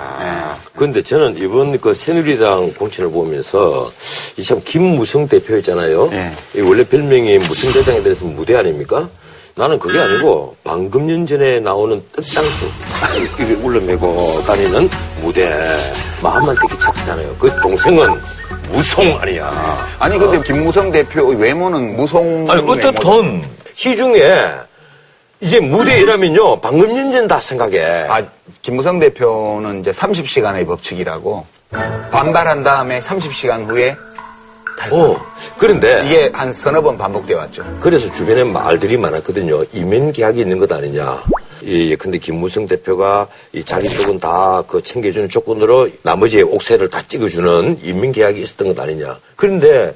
[0.76, 3.92] 그런데 저는 이번 그 새누리당 공천을 보면서
[4.38, 6.10] 이 참 김무성 대표 있잖아요.
[6.14, 6.32] 예.
[6.56, 9.10] 이 원래 별명이 무성대장에 대해서 무대 아닙니까?
[9.56, 12.66] 나는 그게 아니고 방금 년 전에 나오는 뜻장수
[13.42, 14.90] 이게 울러매고 다니는
[15.22, 15.50] 무대
[16.24, 17.36] 마음만 되게 착하잖아요.
[17.38, 18.08] 그 동생은
[18.72, 19.78] 무송 아니야.
[20.00, 22.62] 아니 근데 김무성 대표의 외모는 무송 아니.
[22.62, 23.44] 어떻든
[23.76, 24.22] 시중에
[25.42, 27.80] 이제 무대 이라면요 방금 년전다 생각해.
[28.10, 28.22] 아,
[28.62, 31.46] 김무성 대표는 이제 30시간의 법칙이라고
[32.12, 33.96] 반발한 다음에 30시간 후에
[34.92, 35.18] 어
[35.58, 37.64] 그런데 이게 한 서너 번 반복돼 왔죠.
[37.82, 39.64] 그래서 주변에 말들이 많았거든요.
[39.74, 41.22] 이면 계약이 있는 것 아니냐.
[41.66, 41.96] 예, 예.
[41.98, 48.12] 근데 김무성 대표가 이 자기 쪽은 다 그 챙겨주는 조건으로 나머지 옥새를 다 찍어주는 인민
[48.14, 49.20] 계약이 있었던 것 아니냐.
[49.36, 49.94] 그런데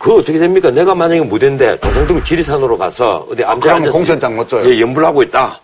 [0.00, 0.70] 그 어떻게 됩니까?
[0.70, 4.68] 내가 만약에 무대인데 조상들고 지리산으로 가서 어디 앉아 그러면 앉아서 공천장 못 줘요.
[4.68, 5.60] 예, 연불 하고 있다.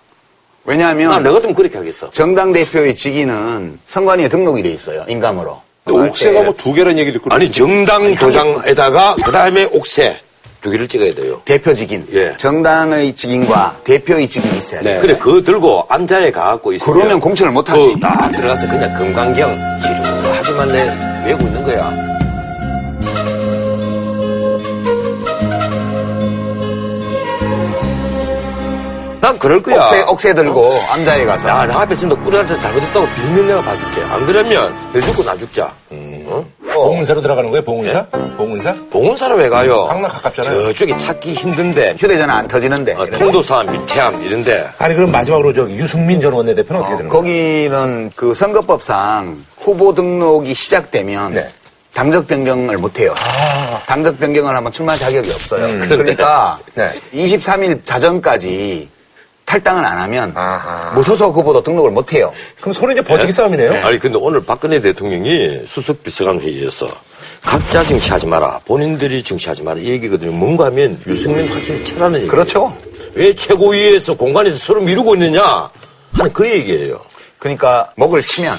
[0.67, 2.11] 왜냐하면 나, 나 같으면 그렇게 하겠어.
[2.11, 5.05] 정당 대표의 직위는 선관위에 등록이 돼 있어요.
[5.09, 5.59] 인감으로.
[5.85, 7.33] 근데 옥새가 뭐 두 개라는 얘기도 있고.
[7.35, 10.21] 아니 정당 도장에다가 그 다음에 옥새
[10.61, 11.41] 두 개를 찍어야 돼요.
[11.47, 12.35] 대표 직인, 예.
[12.37, 15.01] 정당의 직인과 대표의 직인이 있어야 돼요.
[15.01, 17.93] 그래 그거 들고 암자에 가갖고 있으면 그러면 공천을 못 하지.
[17.95, 20.93] 그 딱 들어가서 그냥 금강경 지루하지만 내
[21.27, 22.16] 외우고 있는 거야.
[29.27, 29.83] 난 그럴 거야.
[29.83, 31.49] 억새, 억새 들고 암자에 가서.
[31.49, 34.01] 야, 나 앞에 진짜 꿀한테 잘못했다고 빌면 내가 봐줄게.
[34.03, 35.73] 안 그러면 너 죽고 나 죽자.
[36.29, 36.45] 어?
[36.73, 38.07] 봉은사로 들어가는 거예요, 봉은사?
[38.37, 38.75] 봉은사?
[38.89, 39.87] 봉은사로 왜 가요?
[39.87, 40.67] 강남 가깝잖아요.
[40.67, 41.97] 저쪽에 찾기 힘든데.
[41.99, 42.95] 휴대전화 안 터지는데.
[42.95, 44.65] 어, 통도사, 밑태암 이런데.
[44.79, 47.21] 아니, 그럼 마지막으로 저 유승민 전 원내대표는 어떻게 되는 거예요?
[47.21, 51.49] 거기는 그 선거법상 후보 등록이 시작되면 네.
[51.95, 53.13] 당적 변경을 못 해요.
[53.87, 55.81] 당적 변경을 하면 출마 자격이 없어요.
[55.81, 56.93] 그러니까 네.
[57.13, 58.95] 23일 자정까지
[59.47, 60.93] 탈당을 안 하면 아하.
[60.95, 62.33] 무소속 후보도 등록을 못 해요.
[62.61, 63.87] 그럼 서로 이제 버티기 싸움이네요.
[63.87, 66.89] 아니, 근데 오늘 박근혜 대통령이 수석 비서관 회의에서
[67.43, 68.61] 각자 정치하지 마라.
[68.67, 69.79] 본인들이 정치하지 마라.
[69.79, 70.33] 이 얘기거든요.
[70.33, 72.29] 뭔가 하면 유승민 확실히 채라는 얘기.
[72.29, 72.77] 그렇죠.
[73.15, 75.71] 왜 최고위에서 공간에서 서로 미루고 있느냐?
[76.13, 77.01] 하는 그 얘기예요.
[77.39, 78.57] 그러니까 목을 치면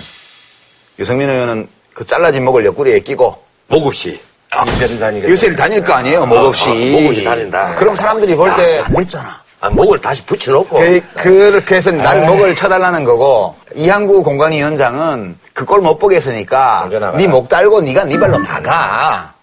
[1.00, 3.36] 유승민 의원은 그 잘라진 목을 옆구리에 끼고
[3.68, 4.20] 목 없이.
[4.58, 5.28] 인재를 다니게.
[5.28, 6.70] 유세를 다닐 거 아니에요, 목 없이.
[6.70, 7.76] 아, 목 없이 다닌다.
[7.76, 9.47] 그럼 사람들이 볼 때안 됐잖아.
[9.60, 10.78] 아, 목을 다시 붙여놓고.
[10.78, 16.88] 그, 그렇게 해서 날 목을 쳐달라는 거고 이항구 공관위원장은 그 꼴 못 보게 했으니까.
[17.18, 19.34] 네 목 달고 네가 네 발로 나가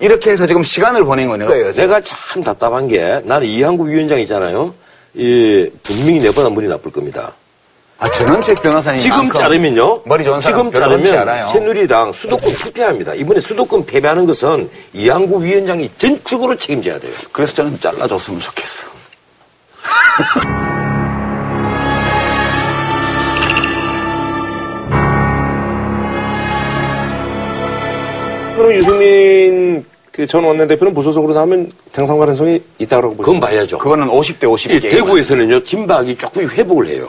[0.00, 1.72] 이렇게 해서 지금 시간을 보낸 거예요.
[1.74, 4.72] 내가 참 답답한 게 나는 이한구 위원장 있잖아요.
[5.14, 7.32] 이 분명히 내보다 머리 나쁠 겁니다.
[7.98, 10.02] 아 전원책 변호사님 지금 자르면요.
[10.04, 11.02] 머리 좋은 사람 지금 자르면.
[11.48, 13.14] 새누리당 수도권 투표합니다.
[13.14, 17.12] 이번에 수도권 패배하는 것은 이한구 위원장이 전적으로 책임져야 돼요.
[17.32, 18.86] 그래서 저는 잘라줬으면 좋겠어.
[28.56, 33.22] 그럼 유승민 그전 원내대표는 무소속으로 나오면 당선 가능성이 있다고 보시죠?
[33.22, 33.78] 그건 봐야죠.
[33.78, 34.70] 그거는 50대 50.
[34.72, 37.08] 이 대구에서는요 진박이 조금 회복을 해요.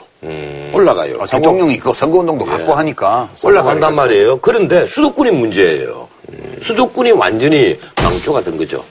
[0.71, 1.15] 올라가요.
[1.17, 2.51] 어, 대통령이 있고 선거운동도 예.
[2.51, 4.39] 갖고 하니까 올라간단 말이에요.
[4.41, 6.07] 그런데 수도권이 문제예요.
[6.61, 8.83] 수도권이 완전히 망조가 된 거죠.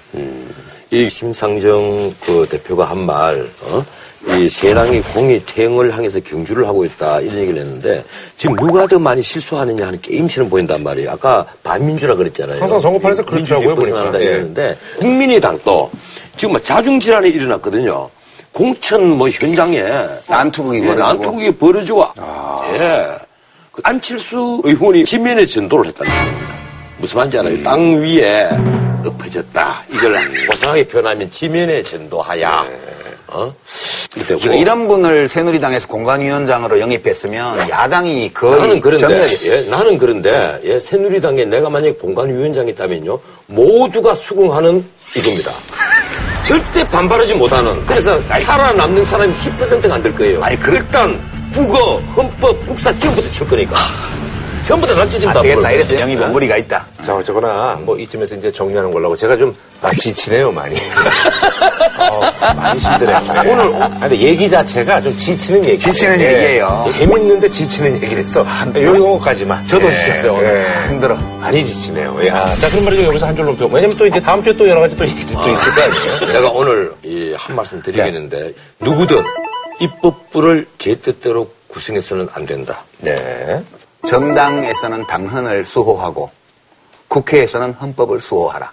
[0.90, 3.84] 이 심상정 그 대표가 한 말, 어?
[4.36, 8.04] 이 세당이 공이 퇴행을 향해서 경주를 하고 있다 이런 얘기를 했는데
[8.36, 11.10] 지금 누가 더 많이 실수하느냐 하는 게임처럼 보인단 말이에요.
[11.10, 12.60] 아까 반민주라 그랬잖아요.
[12.60, 14.24] 항상 선거판에서 그렇더라고요, 벗어난다 보니까.
[14.28, 14.34] 예.
[14.34, 15.90] 이러는데 국민의당도
[16.36, 18.10] 지금 뭐 자중 질환이 일어났거든요.
[18.52, 19.82] 공천 뭐 현장에
[20.28, 21.06] 난투극이 예, 벌어지고.
[21.06, 22.06] 난투극이 벌어지고
[22.74, 23.06] 예.
[23.70, 26.54] 그 안칠수 의원이 지면에 전도를 했다는 겁니다.
[26.98, 27.62] 무슨 말인지 알아요?
[27.62, 28.48] 땅 위에
[29.04, 29.82] 엎어졌다.
[29.92, 32.66] 이걸 고상하게 표현하면 지면에 전도하야.
[33.28, 33.54] 어?
[34.16, 40.80] 이때고 그 이런 분을 새누리당에서 공관위원장으로 영입했으면 야당이 거의 나는 그런데 예, 나는 그런데 예,
[40.80, 44.82] 새누리당에 내가 만약에 공관위원장이 있다면요 모두가 수긍하는
[45.14, 45.52] 이겁니다.
[46.46, 50.42] 절대 반발하지 못하는 그래서 살아남는 사람이 10%가 안 될 거예요.
[50.42, 51.20] 아니, 그- 일단
[51.52, 53.76] 국어, 헌법, 국사 시험부터 칠 거니까
[54.68, 55.70] 전부 다 난주심 안다 되겠다.
[55.70, 56.84] 이래서 영입 무리가 있다.
[57.02, 60.76] 자, 어쩌거나, 뭐, 이쯤에서 이제 정리하는 걸로 하고, 제가 좀, 아, 지치네요, 많이.
[62.10, 62.20] 어,
[62.54, 63.18] 많이 힘드네요.
[63.46, 65.78] 오늘, 아, 근데 얘기 자체가 좀 지치는 얘기.
[65.78, 66.84] 지치는 얘기예요.
[66.90, 68.40] 재밌는데 지치는 얘기를 했어.
[68.40, 69.66] 요, 요거까지만.
[69.66, 70.66] 저도 예, 지쳤어요, 오늘.
[70.84, 70.88] 예.
[70.90, 71.16] 힘들어.
[71.16, 72.26] 많이 지치네요.
[72.26, 73.04] 야, 자, 그럼 말이죠.
[73.04, 73.66] 여기서 한 줄로 펴.
[73.72, 76.20] 왜냐면 또 이제 다음 주에 또 여러 가지 또 얘기들이 또 있을 거 아니에요?
[76.32, 79.22] 내가 오늘 이 한 말씀 드리겠는데 누구든
[79.80, 82.82] 입법부를 제 뜻대로 구성해서는 안 된다.
[82.98, 83.62] 네.
[84.06, 86.30] 정당에서는 당헌을 수호하고
[87.08, 88.70] 국회에서는 헌법을 수호하라.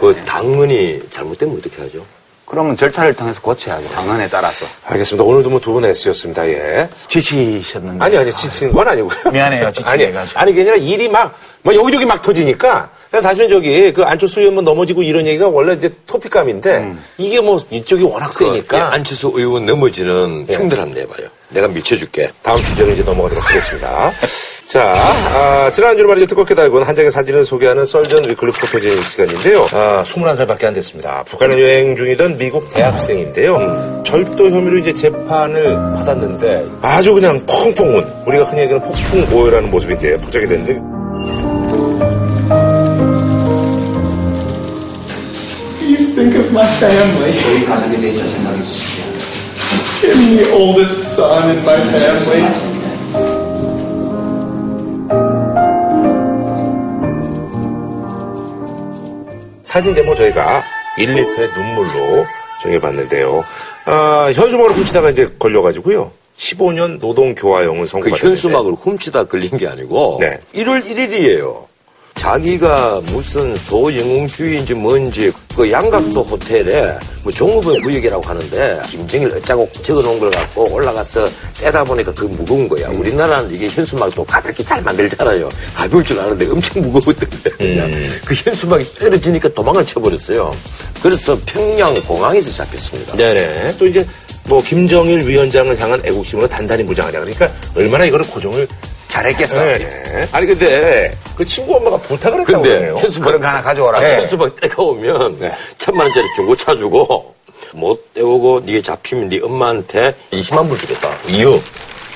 [0.00, 2.04] 그 당헌이 잘못되면 어떻게 하죠?
[2.46, 3.88] 그러면 절차를 통해서 고쳐야죠.
[3.90, 4.64] 당헌에 따라서.
[4.86, 5.22] 알겠습니다.
[5.22, 6.48] 오늘도 뭐 두분 S였습니다.
[6.48, 6.88] 예.
[7.06, 8.02] 지치셨는데.
[8.02, 9.30] 아니, 아니, 지치는 건 아니고요.
[9.30, 10.40] 미안해요, 지치게 아니, 해가지고.
[10.40, 12.90] 아니, 그게 아니라 일이 막, 막 여기저기 막 터지니까.
[13.20, 18.02] 사실은 저기, 그 안철수 의원 뭐 넘어지고 이런 얘기가 원래 이제 토픽감인데, 이게 뭐 이쪽이
[18.04, 18.92] 워낙 그 세니까.
[18.94, 21.28] 안철수 의원 넘어지는 흉들 한번 내봐요.
[21.50, 22.30] 내가 미쳐줄게.
[22.42, 24.12] 다음 주제로 이제 넘어가도록 하겠습니다.
[24.68, 26.26] 자, 아, 지난주에 말이죠.
[26.26, 29.66] 뜨겁게 달군 한 장의 사진을 소개하는 썰전 weekly 포토제닉 시간인데요.
[29.72, 31.22] 아, 21살밖에 안 됐습니다.
[31.24, 34.02] 북한을 여행 중이던 미국 대학생인데요.
[34.04, 39.94] 절도 혐의로 이제 재판을 받았는데 아주 그냥 펑펑 운, 우리가 흔히 얘기하는 폭풍 오열하는 모습이
[39.94, 40.78] 이제 포착이 됐는데
[45.78, 47.32] Please think of my family.
[47.42, 48.87] 저희 가족에 대해서 생각해 주십시오.
[50.00, 53.58] I'm the oldest son in my family.
[59.64, 60.62] 사진 제목 저희가
[60.98, 62.24] 1리터의 눈물로
[62.62, 63.44] 정해봤는데요.
[63.84, 66.10] 아, 현수막으로 훔치다가 이제 걸려가지고요.
[66.36, 70.40] 15년 노동 교화형을 그 선고받았는데 현수막으로 훔치다 걸린 게 아니고 네.
[70.54, 71.67] 1월 1일이에요.
[72.18, 80.30] 자기가 무슨 소영웅주의인지 뭔지 그 양각도 호텔에 뭐 종업원 구역이라고 하는데 김정일 어짜고 적어놓은 걸
[80.30, 81.28] 갖고 올라가서
[81.58, 82.88] 떼다 보니까 그 무거운 거야.
[82.88, 85.48] 우리나라는 이게 현수막도 가볍게 잘 만들잖아요.
[85.74, 87.90] 가벼울 줄 아는데 엄청 무거웠던데 그냥
[88.24, 90.54] 그 현수막이 떨어지니까 도망을 쳐버렸어요.
[91.00, 93.16] 그래서 평양 공항에서 잡혔습니다.
[93.16, 93.76] 네네.
[93.78, 94.04] 또 이제
[94.44, 97.20] 뭐 김정일 위원장을 향한 애국심으로 단단히 무장하자.
[97.20, 98.66] 그러니까 얼마나 이거를 고정을
[99.08, 99.64] 잘했겠어.
[99.64, 100.28] 네.
[100.32, 102.96] 아니 근데 그 친구 엄마가 부탁을 했다고 근데 그러네요.
[102.98, 104.00] 현수막 그런 거 하나 가져오라.
[104.00, 104.16] 네.
[104.16, 107.34] 현수막 때가 오면 천만 원짜리 중고 차 주고
[107.72, 111.10] 못 떼오고 네게 잡히면 네 엄마한테 20만 불 주겠다.
[111.26, 111.60] 2억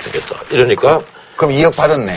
[0.05, 0.37] 주겠다.
[0.51, 1.03] 이러니까
[1.37, 2.15] 그럼 2억 받았네.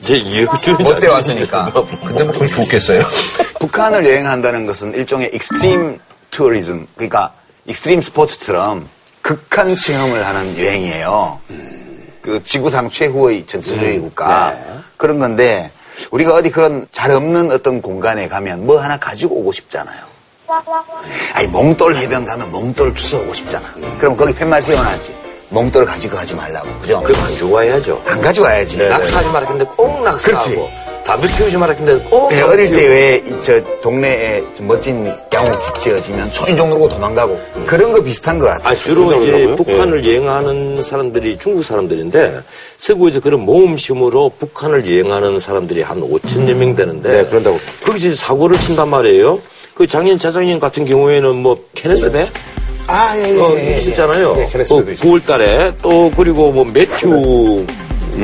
[0.00, 1.72] 이제 2억 주는 못 떼왔으니까.
[2.06, 3.02] 근데 뭐 돈이 죽겠어요.
[3.60, 5.98] 북한을 여행한다는 것은 일종의 extreme
[6.30, 7.32] tourism, 그러니까
[7.66, 8.88] extreme 스포츠처럼
[9.20, 11.38] 극한 체험을 하는 여행이에요.
[12.22, 14.54] 그 지구상 최후의 전체주의 국가
[14.96, 15.70] 그런 건데
[16.10, 20.10] 우리가 어디 그런 잘 없는 어떤 공간에 가면 뭐 하나 가지고 오고 싶잖아요.
[21.34, 23.66] 아니 몽돌 해변 가면 몽돌 주워 오고 싶잖아.
[23.98, 25.14] 그럼 거기 팻말 세워놨지.
[25.50, 26.68] 몽돌 가지고 가지 말라고.
[26.80, 27.02] 그죠?
[27.02, 28.02] 그럼 안 줍고 와야죠.
[28.06, 28.76] 안 가져와야지.
[28.88, 30.89] 낙사하지 말았는데 꼭 낙사하고 그렇지.
[31.10, 32.86] 담배 피우지 말았는데 꼭 네, 어릴 때.
[32.86, 38.68] 왜 저 동네에 저 멋진 양옥집 지어지면 초인종 누르고 도망가고 그런 거 비슷한 것 같아.
[38.68, 39.56] 아, 주로 이제 그러더라고요.
[39.56, 42.40] 북한을 여행하는 사람들이 중국 사람들인데
[42.78, 47.58] 서구에서 그런 모험심으로 북한을 여행하는 사람들이 한 5천여 명 되는데 네, 그런다고.
[47.84, 49.40] 거기서 이제 사고를 친단 말이에요.
[49.74, 52.28] 그 장인 차장님 같은 경우에는 뭐 케네스베
[52.86, 53.40] 아, 예, 예.
[53.40, 53.78] 어, 예, 예.
[53.78, 54.34] 있었잖아요.
[54.36, 55.08] 네, 케네스베도 어, 있었죠.
[55.08, 57.64] 9월 달에 또 그리고 뭐 매튜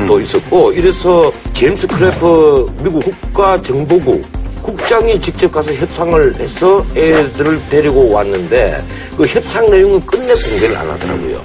[0.07, 4.21] 도 있었고 이래서 제임스 크래퍼 미국 국가정보국
[4.61, 8.83] 국장이 직접 가서 협상을 해서 애들을 데리고 왔는데
[9.15, 11.41] 그 협상 내용은 끝내 공개를 안 하더라고요.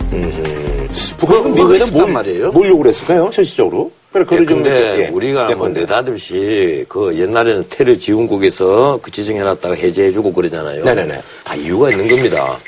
[1.19, 2.53] 북한은 그거 미국에서 쉽단 뭘, 말이에요?
[2.53, 3.91] 뭘 요구를 했을까요, 실질적으로?
[4.13, 5.81] 그래, 예, 그걸 좀 근데 예, 우리가 뭐 예컨대.
[5.81, 10.85] 느닷없이 그 옛날에는 테러 지원국에서 그 지정해놨다가 해제해주고 그러잖아요.
[10.85, 11.23] 네네네.
[11.45, 12.59] 다 이유가 있는 겁니다.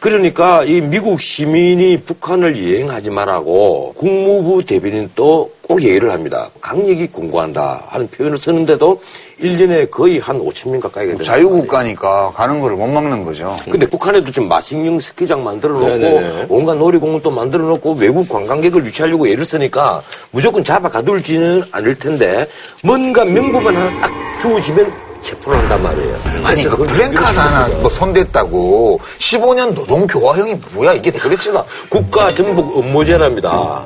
[0.00, 6.48] 그러니까 이 미국 시민이 북한을 여행하지 말라고 국무부 대변인도 꼭 얘기를 합니다.
[6.60, 9.02] 강력히 공고한다 하는 표현을 쓰는데도
[9.40, 11.24] 1년에 거의 한 5천 명 가까이가 된다.
[11.24, 13.54] 자유국가니까 가는 거를 못 막는 거죠.
[13.70, 16.46] 근데 북한에도 지금 마식령 스키장 만들어 놓고 네네네.
[16.48, 22.46] 온갖 놀이공원 또 만들어 놓고 외국 관광객을 유치하려고 애를 쓰니까 무조건 잡아 가둘지는 않을 텐데
[22.82, 26.16] 뭔가 명분만 하나 딱 주어지면 체포를 한단 말이에요.
[26.44, 32.76] 아니 그 그걸 플랜카드 하나 뭐 손댔다고 15년 노동 교화형이 뭐야 이게 도대체가 국가 정복
[32.76, 33.84] 업무제랍니다.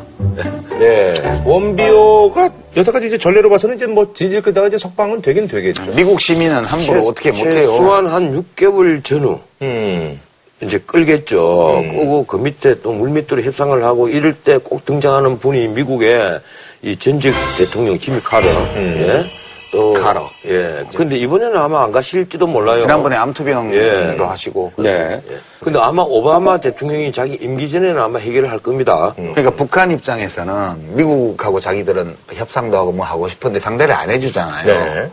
[0.78, 1.40] 네.
[1.44, 5.82] 원비호가 여태까지 이제 전례로 봐서는 이제 뭐 지질 끄다가 이제 석방은 되긴 되겠죠.
[5.96, 7.52] 미국 시민은 함부로 어떻게 못해요.
[7.54, 10.20] 최소한 한 6개월 전후 음.
[10.62, 11.82] 이제 끌겠죠.
[11.90, 16.40] 끄고 그 밑에 또 물밑으로 협상을 하고 이럴 때 꼭 등장하는 분이 미국의
[16.82, 18.46] 이 전직 대통령 지미 카러.
[18.76, 19.24] 예.
[19.72, 20.30] 또 카러.
[20.46, 20.84] 예.
[20.94, 22.82] 근데 이번에는 아마 안 가실지도 몰라요.
[22.82, 24.16] 지난번에 암투병도 예.
[24.20, 25.20] 하시고 네.
[25.28, 25.38] 예.
[25.64, 29.14] 근데 아마 오바마 대통령이 자기 임기 전에는 아마 해결을 할 겁니다.
[29.16, 34.66] 그러니까 북한 입장에서는 미국하고 자기들은 협상도 하고 뭐 하고 싶은데 상대를 안 해주잖아요.
[34.66, 35.10] 네.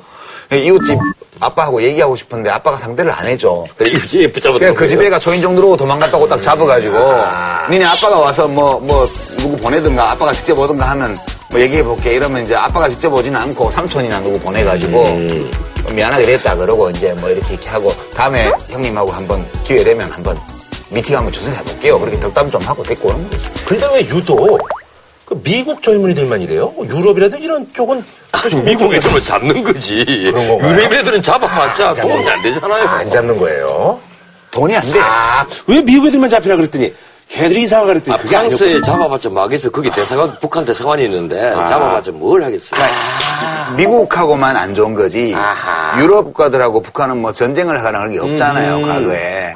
[0.50, 0.98] 그러니까 이웃집
[1.40, 3.66] 아빠하고 얘기하고 싶은데 아빠가 상대를 안 해줘.
[3.78, 4.58] 그래, 집에 붙잡아.
[4.58, 6.98] 그냥 그 집에가 초인종 들어오고 도망갔다고 딱 잡아가지고
[7.70, 11.16] 니네 아빠가 와서 뭐 뭐 누구 보내든가 아빠가 직접 오든가 하면
[11.52, 15.04] 뭐 얘기해 볼게 이러면 이제 아빠가 직접 오지는 않고 삼촌이나 누구 보내가지고
[15.94, 20.40] 미안하게 됐다 그러고 이제 뭐 이렇게 이렇게 하고 다음에 형님하고 한번 기회 되면 한번
[20.90, 22.00] 미팅 한번 조성해볼게요.
[22.00, 23.44] 그렇게 덕담 좀 하고 데리고 오는 거지.
[23.66, 24.60] 근데 왜 유독
[25.26, 26.72] 그 미국 젊은이들만 이래요?
[26.76, 28.04] 뭐 유럽이라든지 이런 쪽은
[28.66, 30.04] 미국 애들은 잡는 거지.
[30.32, 30.46] 그런?
[30.78, 32.84] 유럽 애들은 잡아봤자 도움이 안 되잖아요.
[32.88, 34.00] 안 잡는 거예요.
[34.52, 35.00] 돈이 안 돼.
[35.00, 36.94] 아, 왜 미국 애들만 잡히라 그랬더니
[37.30, 38.30] 걔들이 이상하다 그랬더니 아, 그게.
[38.30, 42.82] 프랑스에 잡아봤자 막에서 거기 대사관, 북한 대사관이 있는데 잡아봤자 뭘 하겠어요.
[43.78, 45.34] 미국하고만 안 좋은 거지.
[46.02, 49.54] 유럽 국가들하고 북한은 뭐 전쟁을 하는 게 없잖아요, 과거에.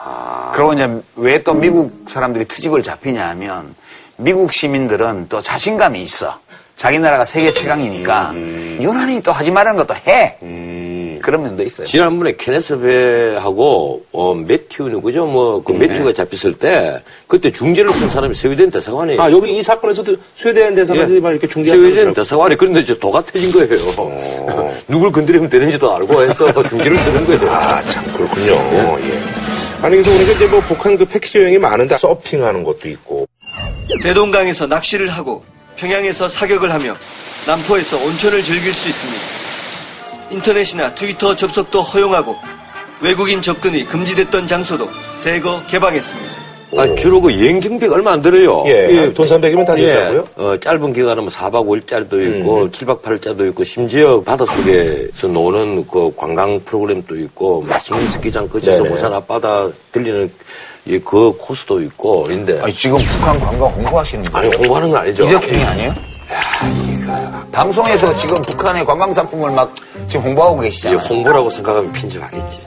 [0.53, 3.73] 그리고 이제 왜 또 미국 사람들이 트집을 잡히냐 하면
[4.17, 6.37] 미국 시민들은 또 자신감이 있어.
[6.75, 8.31] 자기 나라가 세계 최강이니까
[8.81, 10.37] 유난히 또 하지 말라는 것도 해.
[11.23, 11.87] 그런 면도 있어요.
[11.87, 15.25] 지난번에 케네스 베하고 어, 매튜 누구죠?
[15.25, 19.21] 뭐그 매튜가 잡혔을 때 그때 중재를 쓴 사람이 스웨덴 대사관이에요.
[19.21, 21.65] 아, 여기 이 사건에서도 스웨덴 대사관이 막 이렇게 예.
[21.65, 22.13] 스웨덴.
[22.13, 23.69] 대사관이 그런데 이제 도가 터진 거예요.
[24.89, 27.49] 누굴 건드리면 되는지도 알고 해서 중재를 쓰는 거죠.
[27.49, 28.99] 아, 참, 그렇군요.
[29.07, 29.21] 예.
[29.81, 33.25] 아니, 그래서 우리가 이제 뭐 북한 그 패키지 여행이 많은데 서핑하는 것도 있고.
[34.03, 35.43] 대동강에서 낚시를 하고
[35.77, 36.95] 평양에서 사격을 하며
[37.47, 39.42] 남포에서 온천을 즐길 수 있습니다.
[40.31, 42.35] 인터넷이나 트위터 접속도 허용하고
[43.01, 44.87] 외국인 접근이 금지됐던 장소도
[45.23, 46.43] 대거 개방했습니다.
[46.75, 48.63] 아, 주로 그 여행 경비가 얼마 안 들어요.
[48.65, 50.27] 예, 돈 300이면 다 되더라고요.
[50.35, 56.59] 어, 짧은 기간은 뭐 4박 5일짜리도 있고, 7박 8일짜리도 있고, 심지어 바닷속에서 노는 그 관광
[56.65, 58.89] 프로그램도 있고, 맛있는 스키장 끝에서 네네.
[58.89, 60.31] 부산 앞바다 들리는
[60.85, 62.59] 이그 코스도 있고, 인데.
[62.59, 64.47] 아니, 지금 북한 관광 홍보하시는 거예요?
[64.47, 65.25] 아니, 홍보하는 건 아니죠.
[65.25, 65.93] 이적행위 아니에요?
[67.51, 69.73] 방송에서 지금 북한의 관광 상품을 막
[70.07, 70.97] 지금 홍보하고 이 계시잖아요.
[70.99, 72.59] 홍보라고 생각하면 편집하겠지.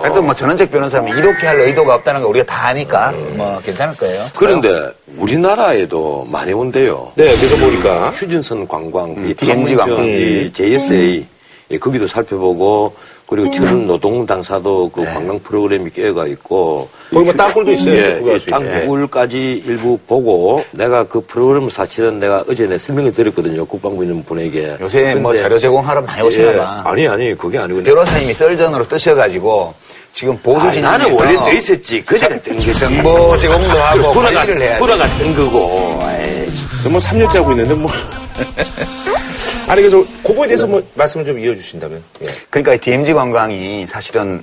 [0.00, 4.26] 그래도 뭐 전원책 변호사면 이렇게 할 의도가 없다는 거 우리가 다 아니까 뭐 괜찮을 거예요.
[4.36, 7.10] 그런데 우리나라에도 많이 온대요.
[7.16, 9.96] 네, 그래서 보니까 휴진선 관광, 이 DMZ 관광.
[9.96, 11.26] 관광, 이 JSA
[11.70, 12.94] 예, 거기도 살펴보고
[13.28, 17.94] 그리고 철원 노동 당사도 그 관광 프로그램이 끼어가 있고 거기 뭐 땅굴도 있어요.
[17.94, 23.66] 예, 할수 이 땅굴까지 일부 보고 내가 그 프로그램을 사실은 내가 어제 내 설명을 드렸거든요.
[23.66, 24.78] 국방부 있는 분에게.
[24.80, 26.82] 요새 뭐 근데 자료 제공하러 많이 오시나 예, 봐.
[26.86, 29.74] 아니 아니 그게 아니고 변호사님이 썰전으로 뜨셔가지고
[30.14, 32.02] 지금 보수 아니, 진영에서 나는 원래 돼 있었지.
[32.02, 32.72] 그전에 뜬 게.
[32.72, 34.78] 정보 제공도 하고 돌아가, 관리를 해야지.
[34.78, 36.00] 돌아가 뜬 거고.
[36.08, 36.48] 에이,
[36.88, 37.90] 뭐 3년째 하고 있는데 뭐.
[39.68, 42.02] 아니, 그래서 그거에 대해서 뭐 말씀을 좀 이어주신다면.
[42.22, 42.26] 예.
[42.50, 44.42] 그러니까 이 DMZ 관광이 사실은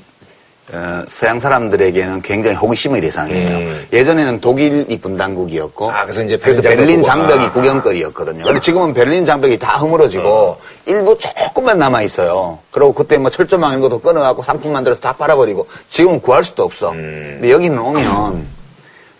[0.74, 3.58] 어, 서양 사람들에게는 굉장히 호기심의 대상이에요.
[3.58, 3.88] 음.
[3.94, 7.46] 예전에는 독일이 분당국이었고, 아, 그래서 이제 그래서 베를린 베를린 장벽 장벽이.
[7.48, 7.52] 아.
[7.52, 8.46] 구경거리였거든요.
[8.46, 10.58] 근데 지금은 베를린 장벽이 다 허물어지고
[10.88, 12.58] 일부 조금만 남아 있어요.
[12.72, 16.92] 그리고 그때 뭐 철조망 이런 것도 끊어갖고 상품 만들어서 다 팔아버리고 지금은 구할 수도 없어.
[16.94, 17.38] 음.
[17.40, 18.48] 근데 여기는 오면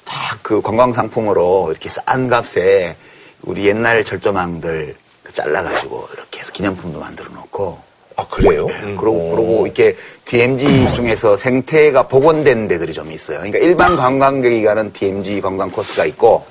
[0.06, 2.96] 다 그 관광 상품으로 이렇게 싼 값에
[3.42, 5.05] 우리 옛날 철조망들 그
[5.36, 7.78] 잘라가지고 이렇게 해서 기념품도 만들어 놓고
[8.18, 8.66] 아, 그래요?
[8.98, 13.40] 그러고, 그러고 이렇게 DMZ 중에서 생태가 복원된 데들이 좀 있어요.
[13.40, 16.46] 그러니까 일반 관광객이 가는 DMZ 관광 코스가 있고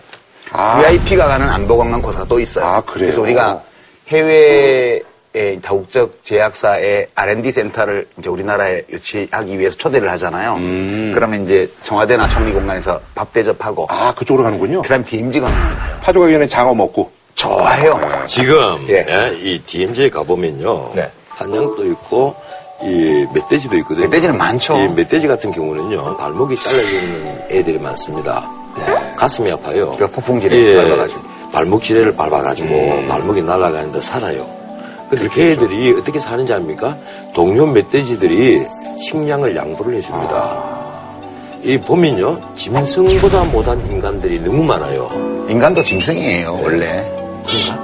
[0.52, 2.64] VIP가 가는 안보 관광 코스가 또 있어요.
[2.66, 3.06] 아, 그래요?
[3.06, 3.62] 그래서 우리가
[4.08, 5.02] 해외의
[5.62, 10.56] 다국적 제약사의 R&D 센터를 이제 우리나라에 유치하기 위해서 초대를 하잖아요.
[11.14, 14.82] 그러면 이제 청와대나 총리 공간에서 밥 대접하고 아, 그쪽으로 가는군요.
[14.82, 15.98] 그 다음에 DMZ 관광을 가요.
[16.02, 17.10] 파주 가기 전에 장어 먹고.
[17.34, 18.00] 좋아해요.
[18.26, 19.04] 지금 예.
[19.08, 20.92] 예, 이 DMZ에 가보면요.
[20.94, 21.10] 네.
[21.28, 22.34] 한양도 있고
[22.82, 24.06] 이 멧돼지도 있거든요.
[24.06, 24.78] 멧돼지는 많죠.
[24.78, 26.16] 이 멧돼지 같은 경우는요.
[26.16, 28.48] 발목이 잘려져 있는 애들이 많습니다.
[29.16, 29.94] 가슴이 아파요.
[29.98, 31.20] 그 폭풍지뢰 밟아가지고.
[31.52, 34.44] 발목 지뢰를 밟아가지고 발목이 날아가는데 살아요.
[35.08, 36.96] 근데 걔들이 어떻게 사는지 압니까?
[37.32, 38.64] 동료 멧돼지들이
[39.06, 40.74] 식량을 양보를 해줍니다.
[41.62, 42.40] 이 보면요.
[42.56, 45.08] 짐승보다 못한 인간들이 너무 많아요.
[45.48, 47.04] 인간도 짐승이에요, 원래.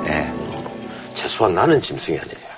[0.07, 0.33] 예.
[1.15, 2.51] 최소한 나는 짐승이 아니에요.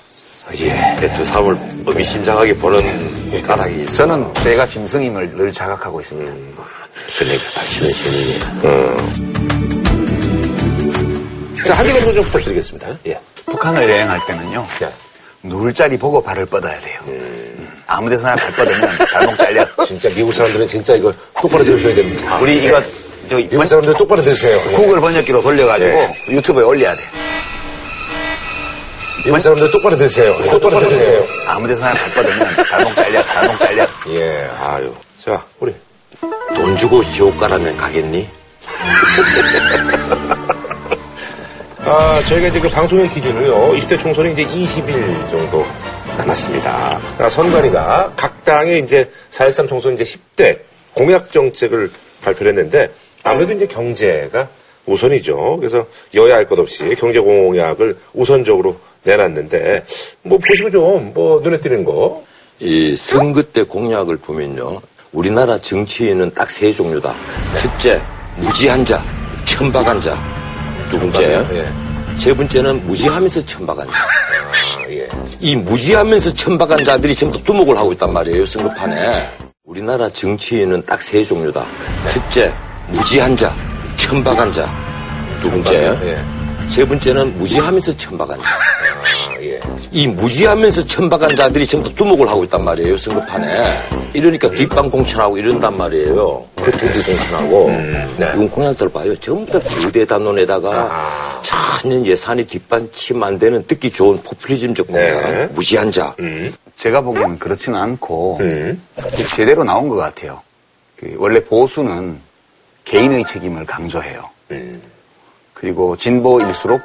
[1.01, 1.13] 예.
[1.15, 3.95] 두 사람을 의미심장하게 보는 까닭이 있어.
[3.97, 6.31] 저는 제가 짐승임을 늘 자각하고 있습니다.
[6.31, 8.63] 그러니까 당신은 신인이야.
[11.65, 12.97] 자, 한 개만 좀 부탁드리겠습니다.
[13.07, 13.19] 예.
[13.45, 14.89] 북한을 여행할 때는요, 네.
[15.43, 16.99] 누울 자리 보고 발을 뻗어야 돼요.
[17.07, 17.69] 음.
[17.87, 19.65] 아무 데서나 발 뻗으면 발목 잘려.
[19.85, 22.37] 진짜 미국 사람들은 진짜 이거 똑바로 들으셔야 됩니다.
[22.39, 22.81] 우리 이거,
[23.29, 24.59] 저, 미국 사람들 똑바로 들으세요.
[24.75, 26.15] 구글 번역기로 돌려가지고 네.
[26.29, 27.01] 유튜브에 올려야 돼.
[29.25, 30.35] 미국 사람들 똑바로 들으세요.
[30.51, 31.25] 똑바로 들으세요.
[31.47, 33.87] 아무 데서나 발 뻗으면 발목 잘려, 발목 잘려.
[34.09, 34.93] 예, 아유.
[35.23, 35.73] 자, 우리.
[36.55, 38.27] 돈 주고 지옥 가라면 가겠니?
[41.85, 45.65] 아, 저희가 이제 그 방송의 기준으로요, 20대 총선이 이제 20일 정도
[46.17, 46.99] 남았습니다.
[47.19, 50.59] 아, 선관위가 각 당의 이제 4.13 총선 이제 10대
[50.93, 51.91] 공약 정책을
[52.23, 52.89] 발표를 했는데
[53.23, 54.47] 아무래도 이제 경제가
[54.85, 55.57] 우선이죠.
[55.59, 59.83] 그래서 여야 할 것 없이 경제 공약을 우선적으로 내놨는데
[60.23, 62.23] 뭐 보시고 좀 뭐 눈에 띄는 거.
[62.59, 64.81] 이 선거 때 공약을 보면요.
[65.11, 67.13] 우리나라 정치인은 딱 세 종류다.
[67.57, 68.01] 첫째,
[68.37, 69.03] 무지한 자,
[69.45, 70.17] 천박한 자.
[70.89, 71.67] 두 번째, 예.
[72.15, 73.93] 세 번째는 무지하면서 천박한 자.
[73.93, 75.07] 아, 예.
[75.39, 79.29] 이 무지하면서 천박한 자들이 전부 두목을 하고 있단 말이에요, 선거판에.
[79.65, 81.65] 우리나라 정치인은 딱 세 종류다.
[82.09, 82.53] 첫째,
[82.93, 83.55] 무지한 자,
[83.97, 84.69] 천박한 자.
[85.41, 86.67] 두 번째, 예.
[86.67, 88.45] 세 번째는 무지하면서 천박한 자.
[88.45, 89.59] 아, 예.
[89.91, 93.89] 이 무지하면서 천박한 자들이 전부 두목을 하고 있단 말이에요, 선거판에.
[94.13, 96.45] 이러니까 뒷방 공천하고 이런단 말이에요.
[96.55, 97.69] 그 뒷방 공천하고.
[98.17, 98.31] 네.
[98.35, 99.15] 이건 공약들 봐요.
[99.17, 101.41] 전부 다 부대 단원에다가 아.
[101.43, 105.01] 천년 예산이 뒷받침 안 되는 듣기 좋은 포퓰리즘적 공약.
[105.01, 105.45] 네.
[105.47, 106.15] 무지한 자.
[106.77, 108.81] 제가 보기에는 그렇지는 않고 음.
[109.35, 110.41] 제대로 나온 것 같아요.
[110.95, 112.19] 그 원래 보수는
[112.85, 114.29] 개인의 책임을 강조해요.
[114.51, 114.81] 음.
[115.53, 116.81] 그리고 진보일수록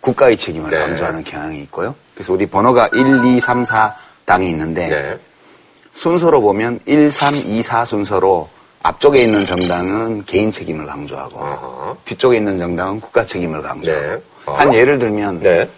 [0.00, 0.78] 국가의 책임을 네.
[0.78, 1.94] 강조하는 경향이 있고요.
[2.14, 5.18] 그래서 우리 번호가 1, 2, 3, 4 당이 있는데 네.
[5.92, 8.48] 순서로 보면 1, 3, 2, 4 순서로
[8.82, 11.96] 앞쪽에 있는 정당은 개인 책임을 강조하고 어허.
[12.04, 14.22] 뒤쪽에 있는 정당은 국가 책임을 강조하고 네.
[14.46, 14.54] 어.
[14.54, 15.68] 한 예를 들면 네.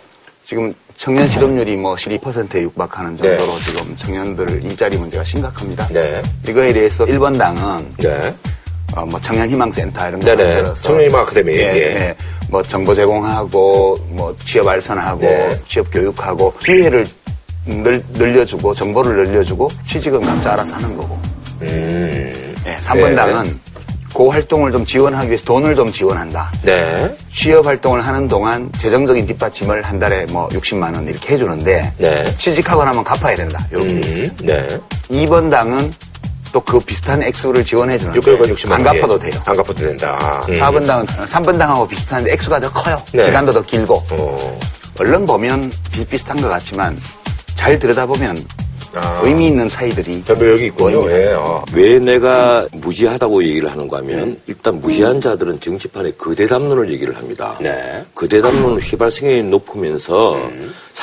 [0.42, 5.86] 지금 청년 실업률이 뭐 12%에 육박하는 정도로 지금 청년들 일자리 문제가 심각합니다.
[5.88, 6.22] 네.
[6.48, 8.34] 이거에 대해서 1번 당은 네.
[8.96, 10.26] 어, 뭐 청년희망센터 이런 거.
[10.26, 11.52] 만들어서 청년희망 아카데미.
[11.54, 11.78] 예, 예.
[11.78, 12.16] 예.
[12.48, 15.58] 뭐 정보 제공하고 뭐 취업 알선하고 네.
[15.68, 17.06] 취업 교육하고 기회를
[17.66, 21.18] 늘, 늘려주고 정보를 늘려주고 취직은 각자 알아서 하는 거고.
[21.62, 22.54] 음.
[22.66, 23.14] 예, 3번 네.
[23.14, 23.60] 당은
[24.14, 26.52] 그 활동을 좀 지원하기 위해서 돈을 좀 지원한다.
[26.62, 27.12] 네.
[27.32, 32.36] 취업 활동을 하는 동안 재정적인 뒷받침을 한 달에 뭐 60만 원 이렇게 해주는데 네.
[32.38, 33.66] 취직하고 나면 갚아야 된다.
[33.72, 34.24] 이렇게 돼 있어요.
[34.24, 34.46] 음.
[34.46, 34.80] 네.
[35.10, 35.92] 2번 당은
[36.54, 38.94] 또 그 비슷한 액수를 지원해 주는데 6개월간 60만 안 원.
[39.00, 39.30] 갚아도 예.
[39.30, 39.42] 돼요.
[39.44, 40.44] 안 갚아도 된다.
[40.48, 40.54] 음.
[40.54, 43.02] 4번당은 3번당하고 비슷한데 액수가 더 커요.
[43.12, 43.26] 네.
[43.26, 44.00] 기간도 더 길고.
[44.12, 44.60] 어.
[45.00, 46.96] 얼른 보면 비슷비슷한 것 같지만
[47.56, 48.44] 잘 들여다보면
[48.94, 49.20] 아.
[49.24, 51.00] 의미 있는 차이들이 변별력이 있군요.
[51.00, 51.20] 보입니다.
[51.20, 51.32] 예.
[51.32, 51.64] 어.
[51.72, 57.56] 왜 내가 무지하다고 얘기를 하는가 하면 일단 무지한 자들은 정치판에 거대 담론을 얘기를 합니다.
[57.60, 58.04] 네.
[58.14, 60.38] 거대 담론은 휘발성이 높으면서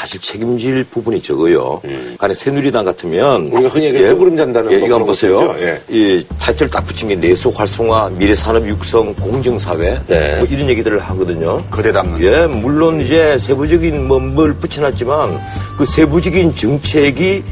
[0.02, 1.80] 사실 책임질 부분이 적어요.
[2.18, 5.54] 간에 새누리당 같으면 우리가 흔히 얘기하는 뜨구름 잔다는 예, 거 이거 한번 보세요.
[5.60, 5.80] 예.
[5.90, 10.38] 이 타이틀 딱 붙인 게 내수 활성화, 미래 산업 육성, 공정 사회 네.
[10.40, 11.64] 뭐 이런 얘기들을 하거든요.
[11.70, 12.20] 거대 담론.
[12.24, 15.40] 예, 물론 이제 세부적인 뭐 뭘 붙여놨지만
[15.78, 17.44] 그 세부적인 정책이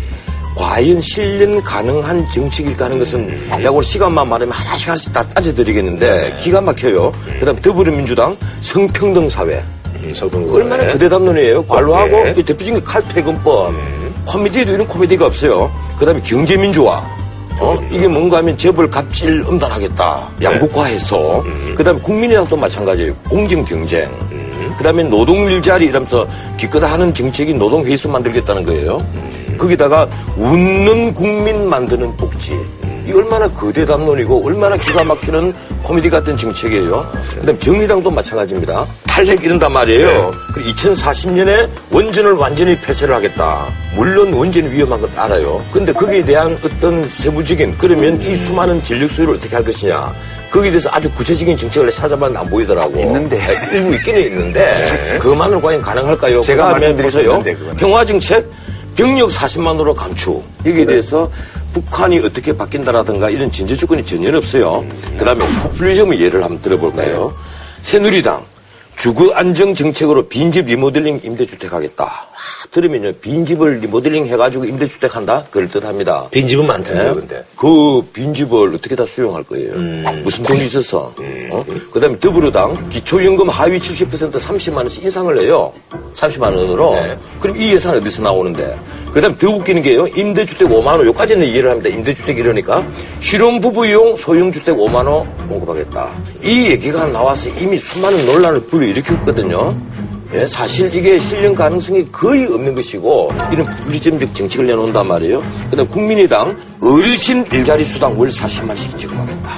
[0.56, 3.28] 과연 실현 가능한 정책일까 하는 것은
[3.58, 7.12] 내가 오늘 시간만 말하면 하나씩 하나씩 다 따져드리겠는데 기가 막혀요.
[7.40, 9.62] 그 다음에 더불어민주당 성평등 사회.
[10.04, 10.94] 음, 성평등 얼마나 사회.
[10.94, 11.66] 그대 담론이에요.
[11.66, 12.34] 관로하고 네.
[12.34, 13.74] 그 대표적인 게 칼퇴근법.
[14.26, 15.72] 코미디에도 이런 코미디가 없어요.
[15.98, 17.20] 그 다음에 경제민주화.
[17.62, 17.78] 어?
[17.92, 20.30] 이게 뭔가 하면 재벌 갑질 엄단하겠다.
[20.42, 21.44] 양국화해서.
[21.76, 23.14] 그 다음에 국민이랑도 마찬가지예요.
[23.30, 24.10] 공정경쟁.
[24.78, 26.26] 그 다음에 노동 일자리 이러면서
[26.58, 29.06] 기껏 하는 정책이 노동회의소 만들겠다는 거예요.
[29.58, 32.58] 거기다가 웃는 국민 만드는 복지.
[33.10, 37.12] 이 얼마나 거대 담론이고 얼마나 기가 막히는 코미디 같은 정책이에요.
[37.40, 38.86] 그다음 정의당도 마찬가지입니다.
[39.08, 40.32] 탈핵 이런단 말이에요.
[40.54, 43.66] 그리고 2040년에 원전을 완전히 폐쇄를 하겠다.
[43.96, 45.64] 물론 원전이 위험한 건 알아요.
[45.72, 50.14] 근데 거기에 대한 어떤 세부적인 그러면 이 수많은 전력 소유를 어떻게 할 것이냐.
[50.52, 53.00] 거기에 대해서 아주 구체적인 정책을 찾아봤는데 안 보이더라고.
[53.00, 53.40] 있는데.
[53.74, 56.42] 일부 있기는 있는데 그것만으로 과연 가능할까요?
[56.42, 56.74] 제가
[57.56, 57.76] 그거는.
[57.78, 58.48] 평화 정책
[59.00, 61.32] 병력 40만으로 감축 여기에 대해서
[61.72, 64.86] 북한이 어떻게 바뀐다라든가 이런 전제 조건이 전혀 없어요.
[65.18, 67.34] 그 다음에 포퓰리즘의 예를 한번 들어볼까요?
[67.82, 68.44] 새누리당
[68.98, 72.28] 주거 안정 정책으로 빈집 리모델링 임대주택 하겠다.
[72.40, 76.28] 와, 들으면요 빈집을 리모델링 해가지고 임대주택 한다 그럴 듯 합니다.
[76.32, 77.20] 빈집은 많던데요, 네?
[77.20, 77.44] 근데.
[77.56, 79.74] 그 빈집을 어떻게 다 수용할 거예요?
[80.24, 81.14] 무슨 돈이 있어서?
[81.52, 81.66] 어?
[81.92, 85.74] 그 다음에 더불어당 기초연금 하위 70% 30만 원씩 인상을 해요.
[86.16, 86.94] 30만 원으로.
[86.96, 87.18] 네.
[87.40, 88.78] 그럼 이 예산 어디서 나오는데?
[89.14, 90.08] 그 다음에 더 웃기는 게요.
[90.08, 91.08] 임대주택 5만 원.
[91.08, 91.90] 여기까지는 이해를 합니다.
[91.90, 92.86] 임대주택 이러니까
[93.20, 96.10] 실혼부부용 소형주택 5만 원 공급하겠다.
[96.44, 99.76] 이 얘기가 나와서 이미 수많은 논란을 불러일으켰거든요.
[100.32, 105.44] 예, 사실 이게 실현 가능성이 거의 없는 것이고 이런 포퓰리즘적 정책을 내놓는단 말이에요.
[105.72, 109.50] 그다음 국민의당 어르신 일자리 수당 월 40만씩 지급하겠다.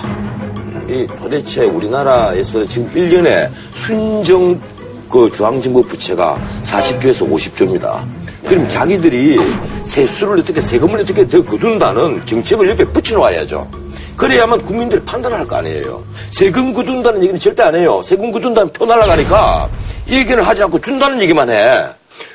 [0.87, 4.61] 이 도대체 우리나라에서 지금 1년에 순정
[5.09, 8.01] 그 중앙정부 부채가 40조에서 50조입니다.
[8.47, 9.37] 그럼 자기들이
[9.83, 13.80] 세수를 어떻게 세금을 어떻게 더 거둔다는 정책을 옆에 붙여놓아야죠.
[14.25, 16.03] 그래야만 국민들이 판단을 할 거 아니에요.
[16.29, 18.03] 세금 거둔다는 얘기는 절대 안 해요.
[18.05, 19.67] 세금 거둔다는 표 날아가니까
[20.07, 21.85] 이 얘기를 하지 않고 준다는 얘기만 해.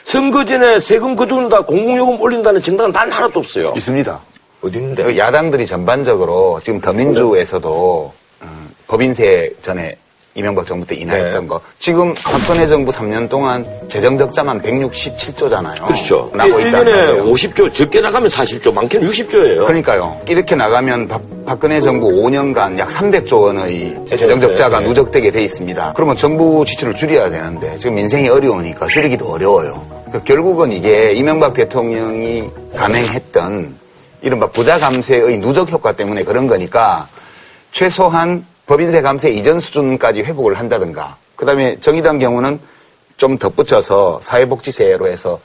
[0.03, 3.73] 선거 전에 세금 거둔다, 공공요금 올린다는 정당은 단 하나도 없어요.
[3.77, 4.21] 있습니다.
[4.63, 5.05] 어디 있는데?
[5.05, 8.13] 그 야당들이 전반적으로 지금 더민주에서도
[8.43, 9.97] 음, 법인세 전에
[10.37, 11.47] 이명박 정부 때 인하했던 네.
[11.49, 15.87] 거 지금 박근혜 정부 3년 동안 재정 적자만 167조잖아요.
[15.87, 16.31] 그렇죠.
[16.35, 17.25] 나고 있다는 1년에 거예요.
[17.25, 19.67] 50조, 적게 나가면 40조, 많게는 60조예요.
[19.67, 20.21] 그러니까요.
[20.29, 24.89] 이렇게 나가면 박, 박근혜 정부 5년간 약 300조 원의 재정 적자가 네.
[24.89, 25.95] 누적되게 돼 있습니다.
[25.97, 29.87] 그러면 정부 지출을 줄여야 되는데 지금 민생이 어려우니까 줄이기도 어려워요.
[30.13, 33.75] 그 결국은 이게 이명박 대통령이 감행했던
[34.21, 37.09] 이른바 부자 감세의 누적 효과 때문에 그런 거니까
[37.73, 42.59] 최소한 법인세 감세 이전 수준까지 회복을 한다든가 그다음에 정의당 경우는
[43.17, 45.41] 좀 덧붙여서 사회복지세로 해서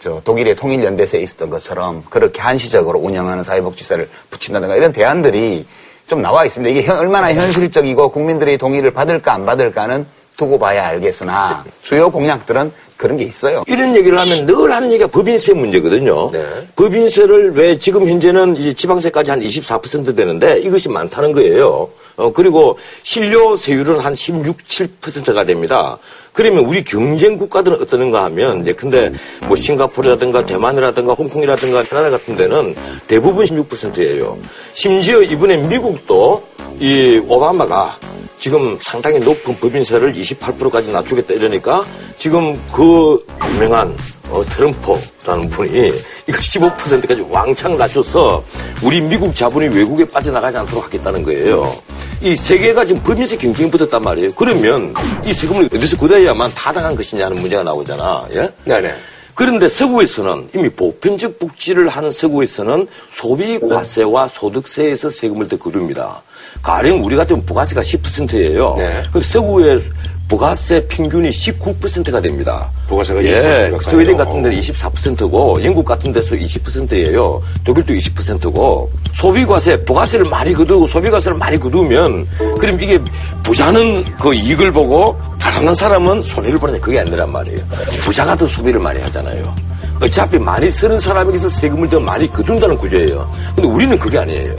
[0.00, 5.66] 저 독일의 통일연대세에 있었던 것처럼 그렇게 한시적으로 운영하는 사회복지세를 붙인다든가 이런 대안들이
[6.06, 6.70] 좀 나와 있습니다.
[6.70, 10.06] 이게 현- 얼마나 현실적이고 국민들의 동의를 받을까 안 받을까는
[10.36, 13.64] 두고 봐야 알겠으나 주요 공약들은 그런 게 있어요.
[13.66, 16.30] 이런 얘기를 하면 늘 하는 얘기가 법인세 문제거든요.
[16.30, 16.44] 네.
[16.76, 21.90] 법인세를 왜 지금 현재는 이제 지방세까지 한 24% 되는데 이것이 많다는 거예요.
[22.16, 25.98] 어, 그리고 신료 세율은 한 16, 7%가 됩니다.
[26.32, 29.12] 그러면 우리 경쟁 국가들은 어떠는가 하면 이제 근데
[29.46, 32.74] 뭐 싱가포르라든가 대만이라든가 홍콩이라든가 캐나다 같은 데는
[33.06, 34.38] 대부분 16%예요.
[34.72, 36.42] 심지어 이번에 미국도
[36.80, 37.98] 이 오바마가
[38.38, 41.84] 지금 상당히 높은 법인세를 28%까지 낮추겠다 이러니까
[42.18, 43.96] 지금 그 유명한
[44.28, 45.88] 어, 트럼프라는 분이
[46.26, 48.42] 이거 15%까지 왕창 낮춰서
[48.82, 51.72] 우리 미국 자본이 외국에 빠져나가지 않도록 하겠다는 거예요.
[52.20, 54.30] 이 세계가 지금 법인세 경쟁이 붙었단 말이에요.
[54.34, 58.26] 그러면 이 세금을 어디서 걷어야만 타당한 것이냐는 문제가 나오잖아.
[58.32, 58.50] 예?
[58.64, 58.94] 네네.
[59.34, 66.22] 그런데 서구에서는 이미 보편적 복지를 하는 서구에서는 소비 과세와 소득세에서 세금을 더 거둡니다.
[66.62, 68.76] 가령 우리 같은 부가세가 10%예요.
[68.78, 69.02] 네.
[69.12, 69.80] 그 서구의
[70.28, 72.70] 부가세 평균이 19%가 됩니다.
[72.88, 74.16] 부가세가 예, 20% 스웨덴.
[74.16, 77.42] 같은 데는 24%고 영국 같은 데서 20%예요.
[77.64, 82.26] 독일도 20%고 소비과세, 부가세를 많이 거두고 소비과세를 많이 거두면
[82.58, 82.98] 그럼 이게
[83.42, 87.60] 부자는 그 이익을 보고 가난한 사람은 손해를 보는데 그게 아니란 말이에요.
[88.00, 89.54] 부자가 더 소비를 많이 하잖아요.
[90.02, 93.30] 어차피 많이 쓰는 사람에게서 세금을 더 많이 거둔다는 구조예요.
[93.54, 94.54] 근데 우리는 그게 아니에요.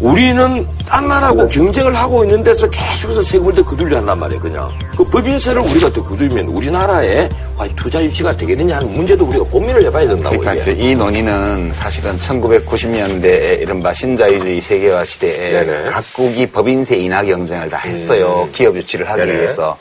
[0.00, 4.68] 우리는 딴 나라하고 경쟁을 하고 있는 데서 계속해서 세금을 더 거두려 한단 말이에요, 그냥.
[4.96, 10.06] 그 법인세를 우리가 더 거두면 우리나라에 과연 투자 유치가 되겠느냐 하는 문제도 우리가 고민을 해봐야
[10.08, 10.38] 된다고.
[10.38, 15.90] 그러니까 이 논의는 사실은 1990년대 이른바 신자유주의 세계화 시대에 네네.
[15.90, 18.48] 각국이 법인세 인하 경쟁을 다 했어요.
[18.52, 19.34] 기업 유치를 하기 네네.
[19.38, 19.76] 위해서.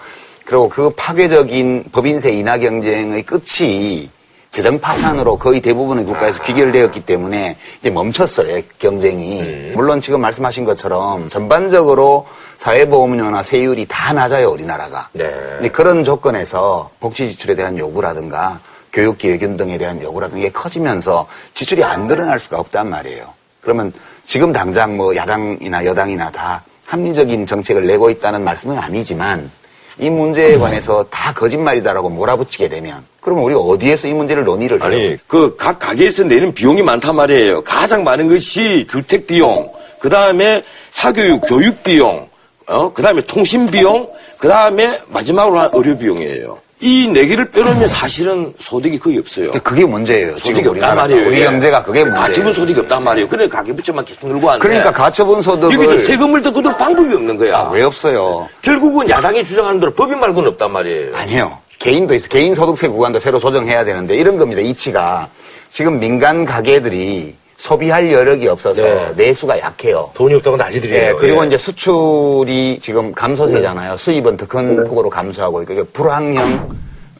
[0.45, 4.09] 그리고 그 파괴적인 법인세 인하 경쟁의 끝이
[4.55, 9.73] 재정 파탄으로 거의 대부분의 국가에서 귀결되었기 때문에 이제 멈췄어요, 경쟁이.
[9.75, 12.25] 물론 지금 말씀하신 것처럼 전반적으로
[12.55, 15.09] 사회보험료나 세율이 다 낮아요, 우리나라가.
[15.11, 15.29] 네.
[15.73, 18.61] 그런 조건에서 복지 지출에 대한 요구라든가
[18.93, 23.25] 교육기회금 등에 대한 요구라든가 이게 커지면서 지출이 안 늘어날 수가 없단 말이에요.
[23.59, 23.91] 그러면
[24.25, 29.51] 지금 당장 뭐 야당이나 여당이나 다 합리적인 정책을 내고 있다는 말씀은 아니지만
[29.99, 34.85] 이 문제에 관해서 다 거짓말이다라고 몰아붙이게 되면 그러면 우리가 어디에서 이 문제를 논의를 해요?
[34.85, 37.63] 아니, 그 각 가게에서 내는 비용이 많단 말이에요.
[37.63, 42.27] 가장 많은 것이 주택 비용, 그 다음에 사교육, 교육 비용,
[42.67, 46.57] 어, 그 다음에 통신 비용, 그 다음에 마지막으로 한 의료 비용이에요.
[46.81, 49.51] 이 네 개를 빼놓으면 사실은 소득이 거의 없어요.
[49.63, 50.35] 그게 문제예요.
[50.35, 50.95] 소득이 없단.
[50.95, 51.27] 말이에요.
[51.27, 51.45] 우리 예.
[51.45, 52.25] 경제가 그게 문제예요.
[52.25, 53.27] 가처분 소득이 없단 말이에요.
[53.29, 54.67] 그래 가계부채만 계속 늘고 왔는데.
[54.67, 57.57] 그러니까 가처분 소득을 여기서 세금을 더 거둘 방법이 없는 거야.
[57.57, 58.49] 아, 왜 없어요?
[58.61, 61.15] 결국은 야당이 주장하는 대로 법인 말고는 없단 말이에요.
[61.15, 61.57] 아니요.
[61.79, 62.27] 개인도 있어.
[62.27, 64.61] 개인 소득세 구간도 새로 조정해야 되는데 이런 겁니다.
[64.61, 65.29] 이치가
[65.71, 69.13] 지금 민간 가게들이 소비할 여력이 없어서 네.
[69.15, 70.11] 내수가 약해요.
[70.13, 71.09] 돈이 없다고 난리들이에요.
[71.09, 71.47] 예, 그리고 예.
[71.47, 73.97] 이제 수출이 지금 감소세잖아요.
[73.97, 76.69] 수입은 더 큰 폭으로 감소하고 있고 이게 불황형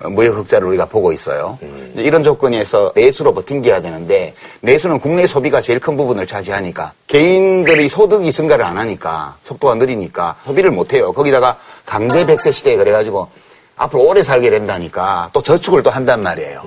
[0.04, 1.58] 어, 무역 흑자를 우리가 보고 있어요.
[1.94, 8.32] 이제 이런 조건에서 내수로 버틴겨야 되는데 내수는 국내 소비가 제일 큰 부분을 차지하니까 개인들이 소득이
[8.32, 11.14] 증가를 안 하니까 속도가 느리니까 소비를 못 해요.
[11.14, 13.28] 거기다가 강제 백세 시대에 그래가지고
[13.78, 16.62] 앞으로 오래 살게 된다니까 또 저축을 또 한단 말이에요.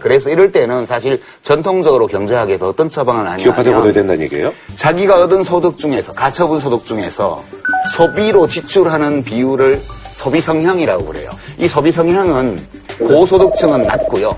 [0.00, 4.52] 그래서 이럴 때는 사실 전통적으로 경제학에서 어떤 처방을 하냐면 기업한테 걷어야 된다는 얘기예요?
[4.76, 7.42] 자기가 얻은 소득 중에서 가처분 소득 중에서
[7.96, 9.80] 소비로 지출하는 비율을
[10.14, 11.30] 소비 성향이라고 그래요.
[11.58, 12.60] 이 소비 성향은
[12.98, 14.36] 고소득층은 낮고요.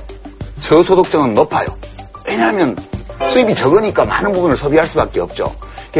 [0.60, 1.66] 저소득층은 높아요.
[2.28, 2.76] 왜냐하면
[3.32, 5.52] 수입이 적으니까 많은 부분을 소비할 수밖에 없죠.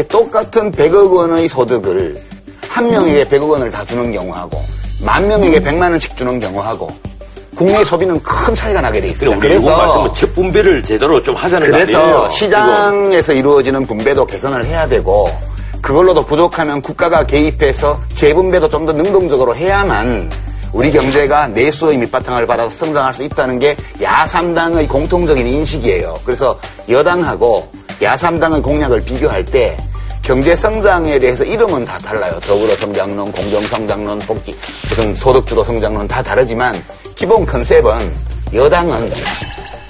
[0.07, 2.17] 똑같은 100억 원의 소득을
[2.69, 4.61] 한 명에게 100억 원을 다 주는 경우하고
[5.03, 6.91] 만 명에게 100만 원씩 주는 경우하고
[7.55, 9.31] 국내 소비는 큰 차이가 나게 돼 있어요.
[9.37, 12.29] 우리 일본 말씀은 첫 분배를 제대로 좀 하자는 거 그래서 아니에요?
[12.29, 15.27] 시장에서 이루어지는 분배도 개선을 해야 되고
[15.81, 20.29] 그걸로도 부족하면 국가가 개입해서 재분배도 좀 더 능동적으로 해야만
[20.73, 26.19] 우리 경제가 내수의 밑바탕을 받아서 성장할 수 있다는 게 야삼당의 공통적인 인식이에요.
[26.25, 26.57] 그래서
[26.89, 27.67] 여당하고
[28.01, 29.77] 야삼당의 공약을 비교할 때
[30.23, 32.39] 경제 성장에 대해서 이름은 다 달라요.
[32.47, 34.55] 더불어 성장론, 공정 성장론, 복지,
[34.89, 36.73] 무슨 소득 주도 성장론 다 다르지만
[37.15, 38.13] 기본 컨셉은
[38.53, 39.09] 여당은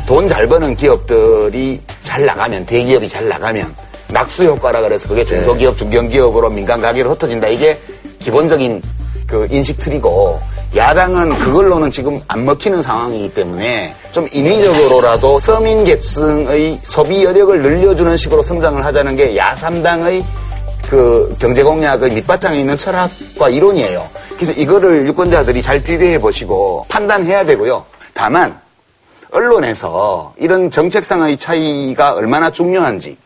[0.08, 3.74] 돈 잘 버는 기업들이 잘 나가면 대기업이 잘 나가면
[4.10, 7.48] 낙수 효과라 그래서 그게 중소기업, 중견기업으로 민간 가게로 흩어진다.
[7.48, 7.78] 이게
[8.20, 8.82] 기본적인
[9.28, 10.40] 그 인식 틀이고
[10.76, 18.42] 야당은 그걸로는 지금 안 먹히는 상황이기 때문에 좀 인위적으로라도 서민 계층의 소비 여력을 늘려주는 식으로
[18.42, 20.26] 성장을 하자는 게 야삼당의
[20.90, 24.04] 그 경제 공약의 밑바탕에 있는 철학과 이론이에요.
[24.36, 27.86] 그래서 이거를 유권자들이 잘 비교해 보시고 판단해야 되고요.
[28.16, 28.60] 다만
[29.32, 33.18] 언론에서 이런 정책상의 차이가 얼마나 중요한지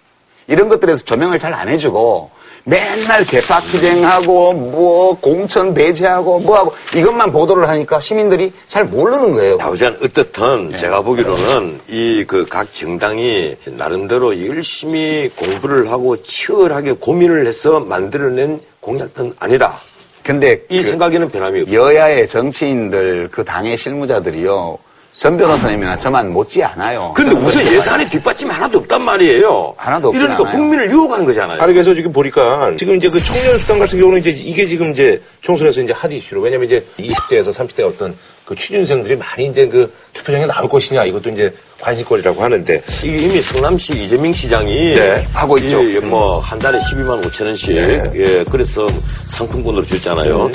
[0.47, 2.29] 이런 것들에서 조명을 잘 안 해주고
[2.77, 9.55] 맨날 개파 투쟁하고 뭐 공천 배제하고 뭐하고 이것만 보도를 하니까 시민들이 잘 모르는 거예요.
[9.55, 10.77] 나오지않 어떻든 네.
[10.77, 19.33] 제가 보기로는 이 그 각 정당이 나름대로 열심히 공부를 하고 치열하게 고민을 해서 만들어낸 공약은
[19.39, 19.77] 아니다.
[20.21, 21.79] 근데 이 그 생각에는 변함이 없어요.
[21.85, 24.77] 여야의 정치인들 그 당의 실무자들이요
[25.17, 27.11] 전 변호사님이나 저만 못지 않아요.
[27.17, 29.73] 저는 우선 예산에 뒷받침 하나도 없단 말이에요.
[29.75, 30.55] 하나도 없진 이러니까 않아요.
[30.57, 31.59] 국민을 유혹하는 거잖아요.
[31.59, 35.19] 아니 그래서 지금 보니까 지금 이제 그 청년 수당 같은 경우는 이제 이게 지금 이제
[35.41, 38.15] 총선에서 이제 핫 이슈로 왜냐면 이제 20대에서 30대 어떤
[38.45, 41.51] 그 취준생들이 많이 이제 그 투표장에 나올 것이냐 이것도 이제
[41.81, 45.81] 관심거리라고 하는데 이게 이미 성남시 이재명 시장이 네, 하고 있죠.
[46.01, 48.11] 뭐 한 달에 12만 5천 원씩 네.
[48.13, 48.87] 예 그래서
[49.29, 50.51] 상품권으로 줬잖아요.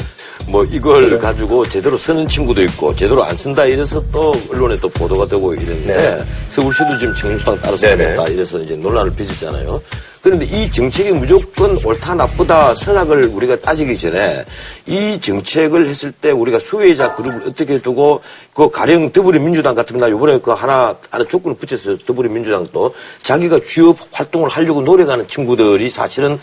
[0.49, 5.27] 뭐 이걸 가지고 제대로 쓰는 친구도 있고 제대로 안 쓴다 이래서 또 언론에 또 보도가
[5.27, 6.25] 되고 이랬는데 네.
[6.49, 7.97] 서울시도 지금 청년수당 따라 네네.
[8.05, 9.81] 써야겠다 이래서 이제 논란을 빚었잖아요.
[10.23, 14.45] 그런데 이 정책이 무조건 옳다 나쁘다 선악을 우리가 따지기 전에
[14.87, 18.21] 이 정책을 했을 때 우리가 수혜자 그룹을 어떻게 두고
[18.55, 21.99] 그 가령 더불어민주당 같은 나 이번에 그 하나 하나 조건을 붙였어요.
[21.99, 26.39] 더불어민주당도 자기가 취업 활동을 하려고 노력하는 친구들이 사실은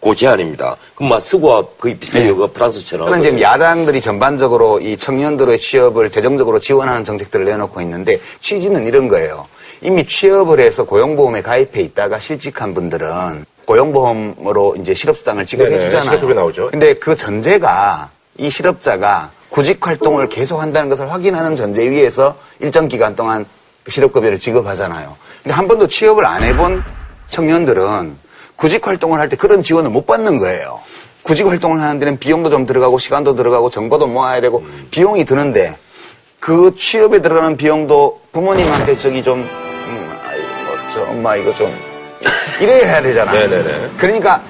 [0.00, 0.76] 그 제안입니다.
[0.94, 2.36] 그럼 막 수고와 거의 비슷해요.
[2.36, 3.06] 그 프랑스처럼.
[3.06, 9.46] 그런 지금 야당들이 전반적으로 이 청년들의 취업을 재정적으로 지원하는 정책들을 내놓고 있는데 취지는 이런 거예요.
[9.82, 16.10] 이미 취업을 해서 고용보험에 가입해 있다가 실직한 분들은 고용보험으로 이제 실업수당을 지급해 네네, 주잖아요.
[16.10, 16.68] 실업급여 나오죠.
[16.70, 23.14] 근데 그 전제가 이 실업자가 구직 활동을 계속 한다는 것을 확인하는 전제 위에서 일정 기간
[23.14, 23.44] 동안
[23.82, 25.16] 그 실업급여를 지급하잖아요.
[25.42, 26.82] 근데 한 번도 취업을 안 해본
[27.28, 28.16] 청년들은
[28.60, 30.80] 구직 활동을 할 때 그런 지원을 못 받는 거예요.
[31.22, 35.76] 구직 활동을 하는 데는 비용도 좀 들어가고 시간도 들어가고 정보도 모아야 되고 비용이 드는데
[36.38, 40.44] 그 취업에 들어가는 비용도 부모님한테 저기 좀 음, 아이고
[40.92, 41.72] 저 엄마 이거 좀
[42.60, 43.48] 이래야 해야 되잖아요.
[43.48, 43.90] 네네네.
[43.96, 44.42] 그러니까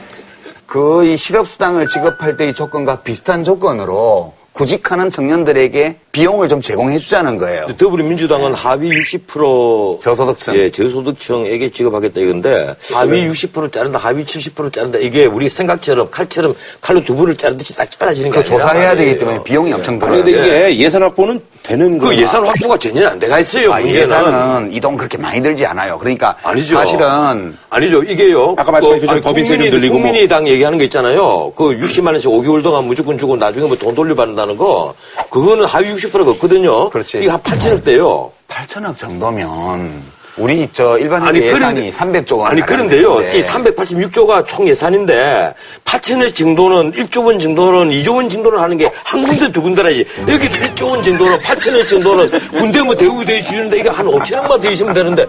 [0.66, 7.66] 그 이 실업수당을 지급할 때의 조건과 비슷한 조건으로 구직하는 청년들에게 비용을 좀 제공해 주자는 거예요.
[7.78, 10.56] 더불어민주당은 하위 60% 저소득층.
[10.56, 17.04] 예, 저소득층에게 지급하겠다 이건데 하위 60% 자른다, 하위 70% 자른다 이게 우리 생각처럼 칼처럼 칼로
[17.04, 19.18] 두부를 자르듯이 딱 잘라지는 게그 아니라 조사해야 되기.
[19.18, 20.24] 때문에 비용이 엄청 아니, 들어요.
[20.24, 20.30] 근데
[20.70, 22.18] 이게 예산 확보는 되는 그 거야.
[22.18, 23.72] 예산 확보가 전혀 안 돼가 있어요.
[23.72, 25.96] 아, 문제는 예산은 이돈 그렇게 많이 들지 않아요.
[25.98, 26.74] 그러니까 아니죠.
[26.74, 28.02] 사실은 아니죠.
[28.02, 28.54] 이게요.
[28.58, 30.02] 아까 말씀하신 그 아니, 법인세 좀 들리고 뭐.
[30.02, 31.52] 국민의당 얘기하는 거 있잖아요.
[31.54, 34.92] 그 60만 원씩 5개월 동안 무조건 주고 나중에 뭐 돈 돌려받는다는 거.
[35.30, 36.90] 그거는 하위 60%가 없거든요.
[36.90, 37.18] 그렇지.
[37.18, 38.32] 이게 한 8천억 대요.
[38.48, 40.02] 8천억 정도면
[40.40, 41.90] 우리 저 일반 아니, 예산이 그런데-
[42.24, 43.20] 300조 원 아니, 그런데요.
[43.34, 45.52] 이 386조가 총 예산인데,
[45.84, 50.04] 8천억 정도는 1조 원 정도는 2조 원 정도는 하는 게 한 군데 두 군데라지.
[50.28, 54.94] 여기도 1조 원 정도는 8천억 정도는 군대 뭐 대우대 주는데 이게 한 5천억만 더 있으면
[54.94, 55.26] 되는데,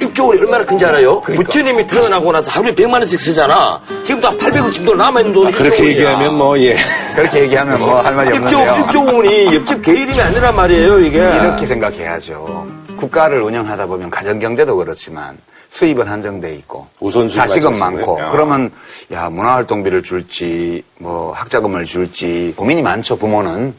[0.00, 1.20] 1조 원이 얼마나 큰지 알아요?
[1.22, 1.44] 그러니까.
[1.46, 3.80] 부처님이 태어나고 나서 하루에 100만 원씩 쓰잖아.
[4.04, 6.76] 지금도 한 800억 정도 남아 있는 돈이 아, 그렇게 1조 얘기하면 뭐, 예.
[7.16, 8.86] 그렇게 얘기하면 뭐 할 말이 1조, 없는데요.
[8.90, 11.18] 1조 원이 옆집 개이름이 아니란 말이에요, 이게.
[11.18, 12.66] 이렇게 생각해야죠.
[13.00, 15.38] 국가를 운영하다 보면 가정경제도 그렇지만
[15.70, 16.86] 수입은 한정돼 있고
[17.28, 18.30] 자식은 많고 거예요?
[18.30, 18.70] 그러면
[19.12, 23.74] 야 문화활동비를 줄지 뭐 학자금을 줄지 고민이 많죠 부모는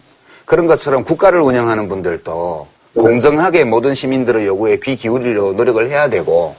[0.45, 6.55] 그런 것처럼 국가를 운영하는 분들도 공정하게 모든 시민들의 요구에 귀 기울이려 노력을 해야 되고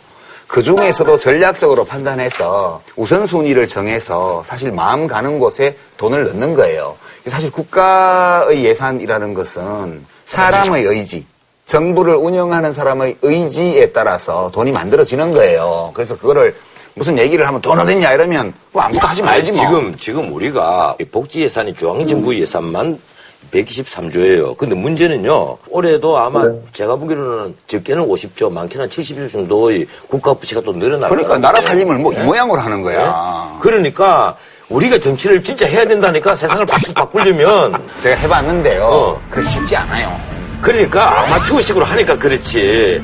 [0.46, 6.94] 그 중에서도 전략적으로 판단해서 우선순위를 정해서 사실 마음 가는 곳에 돈을 넣는 거예요.
[7.26, 11.24] 사실 국가의 예산이라는 것은 사람의 의지,
[11.72, 15.90] 정부를 운영하는 사람의 의지에 따라서 돈이 만들어지는 거예요.
[15.94, 16.54] 그래서 그거를
[16.92, 19.64] 무슨 얘기를 하면 돈 어딨냐 이러면 뭐 아무것도 하지 말지 뭐.
[19.64, 23.00] 지금, 지금 우리가 이 복지 예산이 중앙정부 예산만
[23.50, 24.54] 123조예요.
[24.58, 26.44] 근데 문제는요, 올해도 아마
[26.74, 31.68] 제가 보기로는 적게는 50조, 많게는 70조 정도의 국가 부채가 또 늘어날 그러니까 거라고 나라 그래요.
[31.68, 32.24] 살림을 뭐이 네?
[32.24, 32.82] 모양으로 하는 네?
[32.82, 33.58] 거야.
[33.62, 34.36] 그러니까
[34.68, 38.84] 우리가 정치를 진짜 해야 된다니까 세상을 바꾸, 바꾸려면 제가 해봤는데요.
[38.84, 39.20] 어.
[39.30, 40.31] 그렇게 쉽지 않아요.
[40.62, 43.02] 그러니까 아마추어식으로 하니까 그렇지.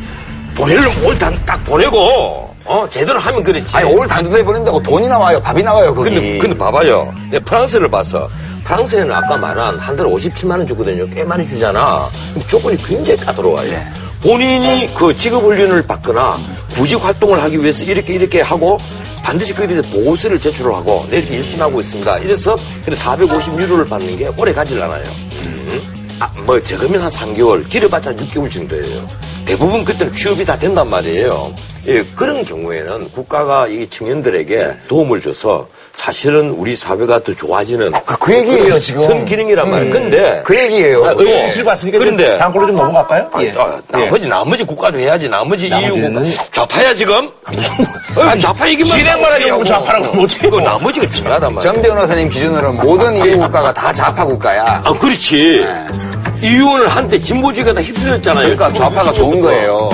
[0.54, 3.76] 보내려면 딱 보내고, 어, 제대로 하면 그렇지.
[3.76, 6.10] 아니 올 단두대 보낸다고 돈이 나와요, 밥이 나와요 거기.
[6.10, 7.12] 근데, 근데 봐봐요.
[7.30, 8.28] 네, 프랑스를 봐서.
[8.64, 11.08] 프랑스에는 아까 말한 한 달에 57만 원 주거든요.
[11.08, 12.08] 꽤 많이 주잖아.
[12.34, 13.70] 근데 조건이 굉장히 까다로워요.
[13.70, 13.86] 네.
[14.22, 16.36] 본인이 그 직업 훈련을 받거나
[16.74, 18.78] 구직 활동을 하기 위해서 이렇게 이렇게 하고
[19.22, 22.18] 반드시 대해서 보고서를 제출을 하고 내 이렇게 열심히 하고 있습니다.
[22.18, 22.56] 이래서
[22.86, 25.27] 450유로를 받는 게 오래 가질 않아요.
[26.20, 29.06] 아, 뭐 적으면 한 3개월, 길어봤자 6개월 정도예요.
[29.48, 31.54] 대부분 그때는 취업이 다 된단 말이에요.
[31.86, 38.34] 예, 그런 경우에는 국가가 이 청년들에게 도움을 줘서 사실은 우리 사회가 더 좋아지는 그, 그
[38.34, 39.06] 얘기예요 지금.
[39.08, 39.90] 선 기능이란 말이에요.
[39.90, 41.06] 근데 그 얘기예요.
[41.06, 43.30] 아, 의실 봤으니까 그런데 다음 걸로 좀 넘어갈까요?
[43.32, 43.54] 아, 예.
[43.56, 45.30] 아, 나머지 나머지 국가도 해야지.
[45.30, 45.68] 나머지?
[45.68, 47.30] EU 국가 좌파야 지금?
[48.20, 50.50] 아니, 좌파 얘기만 진행만 하려고 좌파라고 어떡해요?
[50.50, 51.72] 그 나머지가 중요하단 말이야.
[51.72, 54.82] 정 변호사님 기준으로는 모든 EU 국가가 다 좌파 국가야.
[54.84, 55.64] 아 그렇지.
[56.42, 58.56] EU는 한때 진보주의가 다 휩쓸렸잖아요.
[58.56, 59.90] 그러니까 좌파가 좋은 거예요.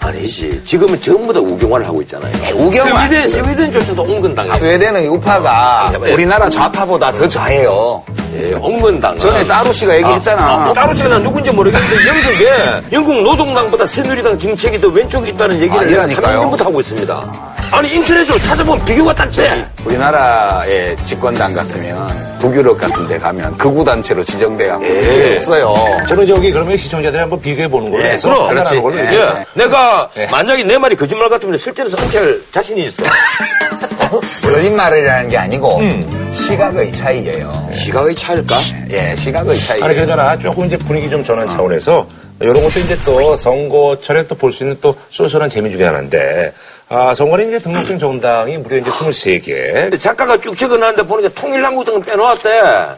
[0.00, 0.62] 아니지.
[0.64, 2.32] 지금은 전부 다 우경화를 하고 있잖아요.
[2.54, 3.08] 우경화?
[3.08, 4.56] 스웨덴, 스웨덴조차도 온건당이에요.
[4.56, 6.12] 스웨덴의 우파가 아, 예.
[6.12, 8.02] 우리나라 좌파보다 더 좌해요.
[8.40, 9.18] 예, 온건당.
[9.18, 10.42] 전에 따루 씨가 얘기했잖아.
[10.42, 15.78] 아, 따로 씨가 난 누군지 모르겠는데 영국에 영국 노동당보다 새누리당 정책이 더 왼쪽에 있다는 얘기를
[15.80, 16.38] 아니라니까요.
[16.38, 17.56] 3년 전부터 하고 있습니다.
[17.70, 19.66] 아니 인터넷으로 찾아보면 비교가 딱 돼.
[19.84, 22.08] 우리나라의 집권당 같으면
[22.40, 24.88] 북유럽 같은 데 가면 극우 단체로 지정돼야 예.
[24.88, 25.74] 필요 없어요.
[26.08, 28.80] 저는 저기 그러면 시청자들이 한번 비교해 보는 걸로 예, 해서 그럼, 그렇지.
[28.80, 29.12] 걸로 예.
[29.12, 29.44] 예.
[29.54, 30.26] 내가 예.
[30.26, 33.02] 만약에 내 말이 거짓말 같으면 실제로 은퇴할 자신이 있어.
[34.42, 36.30] 거짓말이라는 게 아니고 음.
[36.32, 37.68] 시각의 차이예요.
[37.74, 38.56] 시각의 차일까?
[38.90, 39.82] 예, 시각의 차이.
[39.82, 42.06] 아니 그러잖아 조금 이제 분위기 좀 전환 차원에서
[42.40, 46.52] 이런 것도 이제 또 선거철에 또 볼 수 있는 또 쏠쏠한 재미 중에 하나인데
[46.90, 49.72] 아, 정관에 이제 등록된 정당이 무려 이제 23개.
[49.74, 52.48] 근데 작가가 쭉 적어놨는데 보니까 통일한국당은 빼놓았대.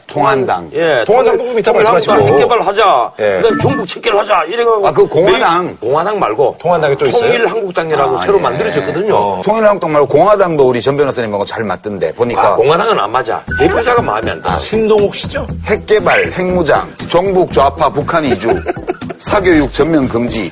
[0.06, 0.70] 통한당.
[0.74, 1.02] 예.
[1.04, 2.12] 통한당도 그럼 이따 말씀하시고.
[2.14, 3.12] 핵개발하자.
[3.18, 3.24] 예.
[3.42, 4.44] 그다음 종북 척결하자.
[4.44, 4.86] 이래가지고.
[4.86, 5.66] 아, 그 공화당.
[5.66, 6.56] 매- 공화당 말고.
[6.60, 7.20] 통한당이 또 있어요?
[7.22, 8.42] 통일한국당이라고 아, 새로 예.
[8.42, 9.42] 만들어졌거든요.
[9.42, 13.42] 통일한국당 말고 공화당도 우리 전 변호사님하고 잘 맞던데 보니까 아, 공화당은 안 맞아.
[13.58, 14.56] 대표자가 마음에 안 들어.
[14.58, 15.44] 신동욱 씨죠?
[15.66, 18.50] 핵개발, 핵무장, 종북 좌파 북한 이주,
[19.18, 20.48] 사교육 전면 금지.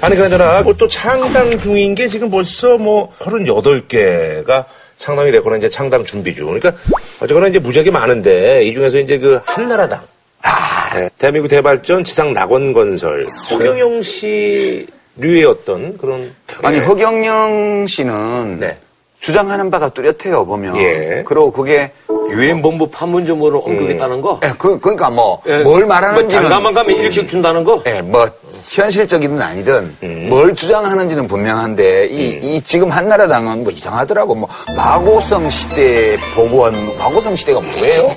[0.00, 4.64] 아니, 그나저나, 또 창당 중인 게 지금 벌써 뭐, 38개가
[4.96, 6.46] 창당이 됐거나 이제 창당 준비 중.
[6.46, 6.72] 그러니까,
[7.20, 10.00] 어쨌거나 이제 무지하게 많은데, 이 중에서 이제 그, 한나라당.
[10.42, 11.10] 아, 네.
[11.18, 13.26] 대한민국 대발전 지상 낙원 건설.
[13.50, 14.86] 허경영 씨
[15.16, 16.34] 류의 어떤 그런.
[16.62, 16.80] 아니 예.
[16.80, 18.78] 허경영 씨는 네.
[19.20, 20.76] 주장하는 바가 뚜렷해요 보면.
[20.78, 21.22] 예.
[21.26, 21.92] 그리고 그게
[22.30, 24.40] 유엔 본부 판문점으로 언급했다는 거.
[24.44, 25.58] 예, 그, 그러니까 뭐 예.
[25.62, 27.82] 뭘뭐 말하는지는 장가만 가면 일찍 준다는 거.
[27.86, 28.28] 예, 뭐
[28.68, 30.26] 현실적이든 아니든 음.
[30.30, 37.60] 뭘 주장하는지는 분명한데 이, 이 지금 한나라당은 뭐 이상하더라고 뭐 마고성 시대 보고한 마고성 시대가
[37.60, 38.16] 뭐예요?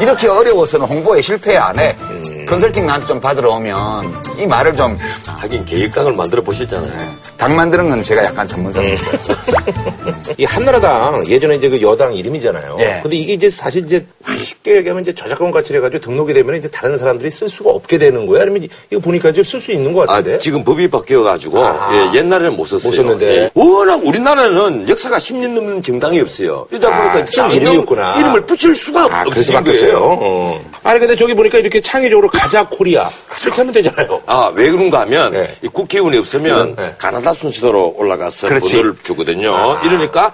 [0.00, 1.96] 이렇게 어려워서는 홍보에 실패 안 해.
[2.46, 2.48] 음.
[2.48, 7.16] 컨설팅 나한테 좀 받으러 오면 이 말을 좀당 하긴 계획강을 만들어 보셨잖아요.
[7.38, 8.94] 만드는 건 제가 약간 전문성이 음.
[8.94, 9.18] 있어요.
[10.38, 12.76] 이 한나라당 예전에 이제 그 여당 이름이잖아요.
[12.80, 13.00] 예.
[13.02, 14.04] 근데 이게 이제 사실 이제
[14.38, 18.26] 쉽게 얘기하면 이제 저작권 가치를 해가지고 등록이 되면 이제 다른 사람들이 쓸 수가 없게 되는
[18.26, 18.42] 거예요?
[18.42, 20.38] 아니면 이거 보니까 이제 쓸 수 있는 것 아, 같은데?
[20.38, 21.90] 지금 법이 바뀌어 가지고, 아.
[21.92, 22.90] 예, 옛날에는 못 썼어요.
[22.90, 23.26] 못 썼는데.
[23.26, 23.50] 예.
[23.54, 26.66] 워낙 우리나라는 역사가 10년 넘는 정당이 없어요.
[26.70, 28.18] 이러다 아, 보니까 쓴 정당 이름이었구나.
[28.18, 29.98] 이름을 붙일 수가 아, 그래서 바뀌었어요.
[29.98, 30.18] 거예요.
[30.20, 30.70] 어.
[30.82, 33.08] 아니 근데 저기 보니까 이렇게 창의적으로 가자 코리아
[33.42, 34.22] 이렇게 하면 되잖아요.
[34.26, 35.56] 아, 왜 그런가 하면, 네.
[35.62, 36.94] 이 국회의원이 없으면 네.
[36.98, 38.48] 가나다 순서로 올라가서.
[38.48, 39.78] 번호를 주거든요.
[39.84, 40.32] 이러니까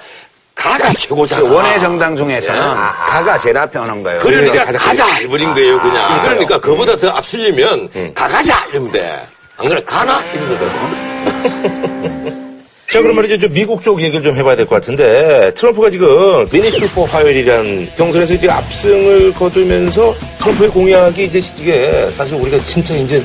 [0.55, 1.42] 가가 최고잖아.
[1.50, 4.20] 원외 정당 중에서는 가가 제일 앞에 오는 거예요.
[4.20, 6.22] 그러니까 가자, 가자 해버린 거예요, 그냥.
[6.22, 9.20] 그러니까 그보다 더 앞서려면 가가자 이러면 돼.
[9.57, 9.82] 안 그래?
[9.84, 10.20] 가나?
[10.32, 11.81] 이런 거거든.
[12.93, 13.38] 자 그럼 말이죠.
[13.38, 18.34] 저 미국 쪽 얘기를 좀 해봐야 될 것 같은데 트럼프가 지금 미니 슈퍼 화요일이라는 경선에서
[18.34, 23.24] 이제 압승을 거두면서 트럼프의 공약이 이제 이게 사실 우리가 진짜 이제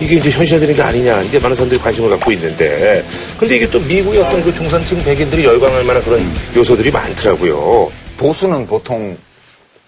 [0.00, 3.04] 이게 이제 현실화되는 게 아니냐 이제 많은 사람들이 관심을 갖고 있는데
[3.36, 7.90] 근데 이게 또 미국의 어떤 그 중산층 백인들이 열광할 만한 그런 요소들이 많더라고요.
[8.18, 9.16] 보수는 보통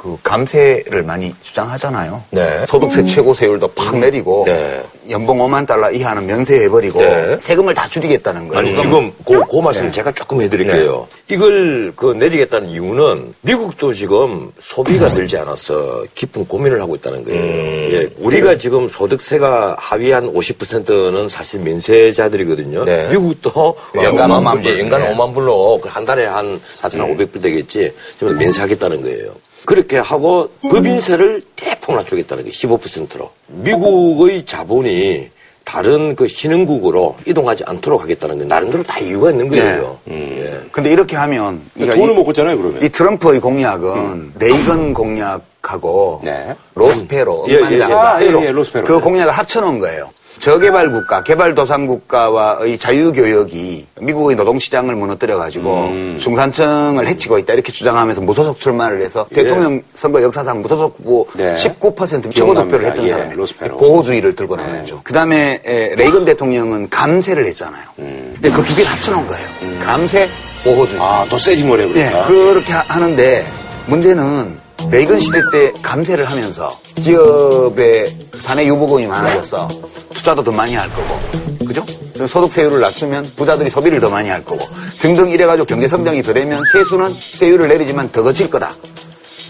[0.00, 2.22] 그 감세를 많이 주장하잖아요.
[2.30, 2.64] 네.
[2.66, 4.82] 소득세 최고 세율도 팍 내리고 네.
[5.10, 7.36] 연봉 5만 달러 이하는 면세해버리고 네.
[7.38, 8.58] 세금을 다 줄이겠다는 거예요.
[8.58, 11.06] 아니, 지금 그, 그 말씀 제가 조금 해드릴게요.
[11.28, 17.92] 이걸 그 내리겠다는 이유는 미국도 지금 소비가 늘지 않아서 깊은 고민을 하고 있다는 거예요.
[17.92, 22.86] 예, 우리가 지금 소득세가 하위 한 50%는 사실 면세자들이거든요.
[22.86, 23.10] 네.
[23.10, 24.72] 미국도 연간 5만 5만 불, 불.
[24.72, 25.14] 예, 연간 네.
[25.14, 27.92] 5만 불로 그한 달에 한 4,500불 되겠지.
[28.18, 29.34] 지금 면세하겠다는 거예요.
[29.64, 33.30] 그렇게 하고 법인세를 대폭 낮추겠다는 게 15%로.
[33.48, 35.28] 미국의 자본이
[35.64, 39.98] 다른 그 신흥국으로 이동하지 않도록 하겠다는 게 나름대로 다 이유가 있는 거예요.
[40.10, 40.60] 예.
[40.72, 42.82] 근데 이렇게 하면 그러니까 돈을 이- 못 걷잖아요, 그러면.
[42.82, 46.54] 이 트럼프의 공약은 레이건 공약하고 네.
[46.74, 47.94] 로스페로 예, 예, 억만장 예.
[47.94, 48.86] 아, 예, 예, 로스페로.
[48.86, 50.10] 그 공약을 합쳐놓은 거예요.
[50.38, 59.02] 저개발 국가, 개발도상 국가와의 자유교역이 미국의 노동시장을 무너뜨려가지고 중산층을 해치고 있다 이렇게 주장하면서 무소속 출마를
[59.02, 61.54] 해서 대통령 선거 역사상 무소속 후보 네.
[61.56, 62.54] 19% 최고.
[62.54, 63.32] 득표를 했던 예.
[63.34, 63.76] 로스페로.
[63.76, 65.00] 보호주의를 들고 나왔죠.
[65.04, 65.60] 그 다음에
[65.96, 67.84] 레이건 대통령은 감세를 했잖아요.
[67.96, 69.46] 근데 그 두 개를 합쳐놓은 거예요.
[69.84, 70.28] 감세,
[70.62, 71.00] 보호주의.
[71.02, 72.26] 아, 더 세진 거래, 예, 그러니까.
[72.26, 73.46] 그렇게 하- 하는데
[73.86, 74.58] 문제는
[74.88, 79.68] 레이건 시대 때 감세를 하면서 기업의 사내 유보금이 많아져서
[80.14, 81.18] 투자도 더 많이 할 거고,
[81.66, 81.84] 그죠?
[82.26, 84.64] 소득세율을 낮추면 부자들이 소비를 더 많이 할 거고,
[84.98, 88.72] 등등 이래가지고 경제 성장이 덜하면 세수는 세율을 내리지만 더 거칠 거다.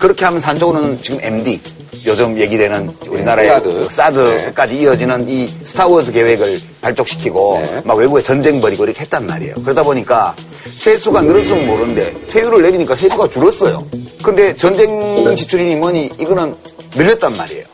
[0.00, 1.60] 그렇게 하면 한쪽으로는 지금 MD,
[2.06, 3.86] 요즘 얘기되는 우리나라의 사드.
[3.90, 9.56] 사드까지 이어지는 이 스타워즈 계획을 발족시키고 막 외국에 전쟁 벌이고 이렇게 했단 말이에요.
[9.62, 10.34] 그러다 보니까
[10.78, 13.84] 세수가 늘었으면 모르는데 세율을 내리니까 세수가 줄었어요.
[14.22, 16.54] 근데 전쟁 지출이니 뭐니 이거는
[16.96, 17.64] 늘렸단 말이에요.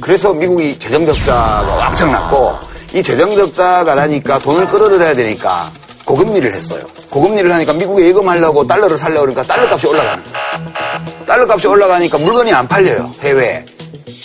[0.00, 2.54] 그래서 미국이 재정 적자가 왕창 났고
[2.94, 5.70] 이 재정 적자가 나니까 돈을 끌어들여야 되니까
[6.10, 6.82] 고금리를 했어요.
[7.08, 11.24] 고금리를 하니까 미국에 예금하려고 달러를 살려고 그러니까 달러 값이 올라가는 거예요.
[11.24, 13.12] 달러 값이 올라가니까 물건이 안 팔려요.
[13.20, 13.64] 해외에.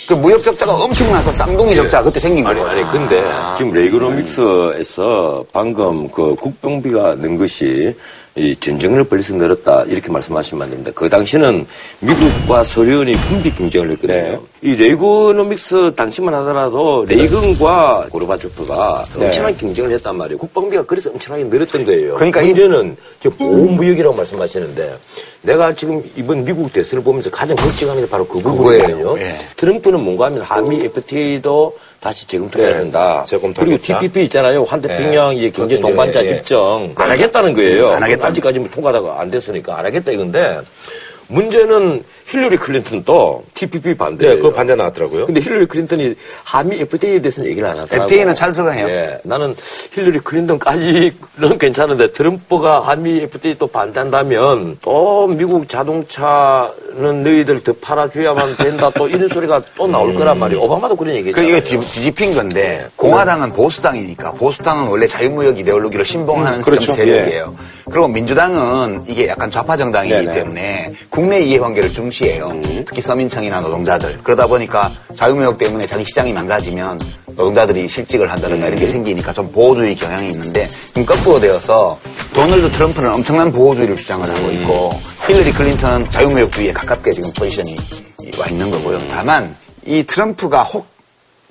[0.08, 2.70] 그 무역 적자가 엄청나서 쌍둥이 적자가 그때 생긴 아니, 거예요.
[2.72, 3.24] 아니, 근데
[3.56, 7.94] 지금 레이그노믹스에서 방금 그 국병비가 는 것이
[8.38, 10.92] 이 전쟁을 벌려서 늘었다 이렇게 말씀하시면 안 됩니다.
[10.94, 11.66] 그 당시는
[12.00, 14.42] 미국과 소련이 군비 경쟁을 했거든요.
[14.60, 20.36] 이 레이거노믹스 당시만 하더라도 레이건과 고르바초프가 엄청난 경쟁을 했단 말이에요.
[20.38, 22.14] 국방비가 그래서 엄청나게 늘었던 거예요.
[22.16, 24.98] 그러니까 이- 문제는 지금 보호무역이라고 말씀하시는데
[25.40, 29.18] 내가 지금 이번 미국 대선을 보면서 가장 걱정하는 게 바로 그 부분이거든요.
[29.18, 29.36] 예.
[29.56, 33.24] 트럼프는 뭔가 하면 한미 FTA도 다시 재검토해야 네, 된다.
[33.26, 33.64] 재검토하겠다.
[33.86, 34.64] 그리고 TPP 있잖아요.
[34.64, 35.36] 환태평양 네.
[35.36, 36.30] 이제 경제 동반자 예.
[36.36, 37.90] 입장 안 하겠다는 거예요.
[37.92, 38.26] 안 하겠다.
[38.28, 40.60] 아직까지 뭐 통과가 안 됐으니까 안 하겠다 이건데
[41.28, 44.34] 문제는 힐러리 클린턴도 TPP 반대예요.
[44.34, 45.26] 네, 그거 반대 나왔더라고요.
[45.26, 48.04] 근데 힐러리 클린턴이 한미 FTA에 대해서는 얘기를 안 하더라고요.
[48.04, 48.88] FTA는 찬성해요.
[48.88, 49.54] 예, 나는
[49.92, 51.12] 힐러리 클린턴까지는
[51.60, 59.28] 괜찮은데 트럼프가 한미 FTA 또 반대한다면 또 미국 자동차는 너희들 더 팔아줘야만 된다 또 이런
[59.28, 60.62] 소리가 또 나올 거란 말이에요.
[60.62, 61.48] 오바마도 그런 그 얘기했잖아요.
[61.48, 66.92] 이게 뒤- 뒤집힌 건데 공화당은 보수당이니까 보수당은 원래 자유무역 이데올로기를 신봉하는 그렇죠.
[66.94, 67.54] 세력이에요.
[67.88, 70.32] 그리고 민주당은 이게 약간 좌파 정당이기 네네.
[70.32, 72.52] 때문에 국내 이해관계를 중시 해요.
[72.86, 74.18] 특히 서민층이나 노동자들.
[74.22, 79.94] 그러다 보니까 자유무역 때문에 자기 시장이 망가지면 노동자들이 실직을 한다든가 이런 게 생기니까 좀 보호주의
[79.94, 81.98] 경향이 있는데 지금 거꾸로 되어서
[82.34, 84.90] 도널드 트럼프는 엄청난 보호주의를 주장을 하고 있고
[85.26, 87.76] 힐러리 클린턴은 자유무역주의에 가깝게 지금 포지션이
[88.38, 89.00] 와 있는 거고요.
[89.10, 89.54] 다만
[89.84, 90.86] 이 트럼프가 혹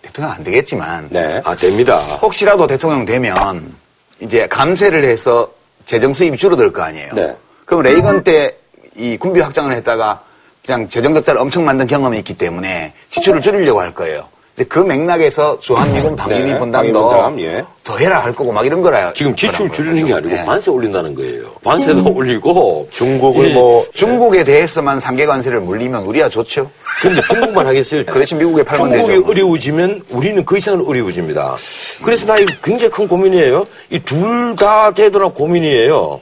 [0.01, 1.41] 대통령 안 되겠지만 네.
[1.43, 1.97] 아 됩니다.
[2.22, 3.74] 혹시라도 대통령 되면
[4.20, 5.51] 이제 감세를 해서
[5.86, 7.13] 재정 수입이 줄어들 거 아니에요.
[7.13, 7.36] 네.
[7.66, 8.57] 그럼 레이건 때
[8.97, 10.22] 이 군비 확장을 했다가
[10.66, 14.28] 그냥 재정 적자를 엄청 만든 경험이 있기 때문에 지출을 줄이려고 할 거예요.
[14.55, 17.66] 근데 그 맥락에서 주한미군 방위비 네, 분담도 방위분담, 예.
[17.84, 19.11] 더 해라 할 거고 막 이런 거라.
[19.11, 20.43] 지금 지출 줄이는 게 아니고 네.
[20.45, 21.43] 관세 올린다는 거예요.
[21.61, 26.72] 관세도 올리고 중국을 이- 뭐 중국에 대해서만 상계 관세를 물리면 우리야 좋죠.
[27.01, 28.05] 근데 중국만 하겠어요.
[28.05, 29.30] 그 대신 미국에 팔면 중국이 되죠.
[29.30, 31.57] 어려워지면 우리는 그 이상은 어려워집니다.
[32.01, 33.68] 그래서 나 이거 굉장히 큰 고민이에요.
[33.89, 36.22] 이 둘다 제도나 고민이에요.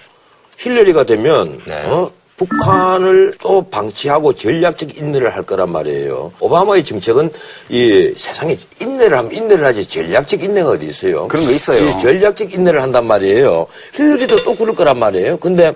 [0.57, 1.83] 힐러리가 되면 네.
[1.85, 2.09] 어?
[2.45, 6.31] 북한을 또 방치하고 전략적 인내를 할 거란 말이에요.
[6.39, 7.31] 오바마의 정책은
[7.69, 11.27] 이 세상에 인내를 하면 인내를 하지 전략적 인내가 어디 있어요?
[11.27, 11.83] 그런 거 있어요.
[11.85, 13.67] 이 전략적 인내를 한단 말이에요.
[13.93, 15.37] 힐러리도 또 그럴 거란 말이에요.
[15.37, 15.73] 근데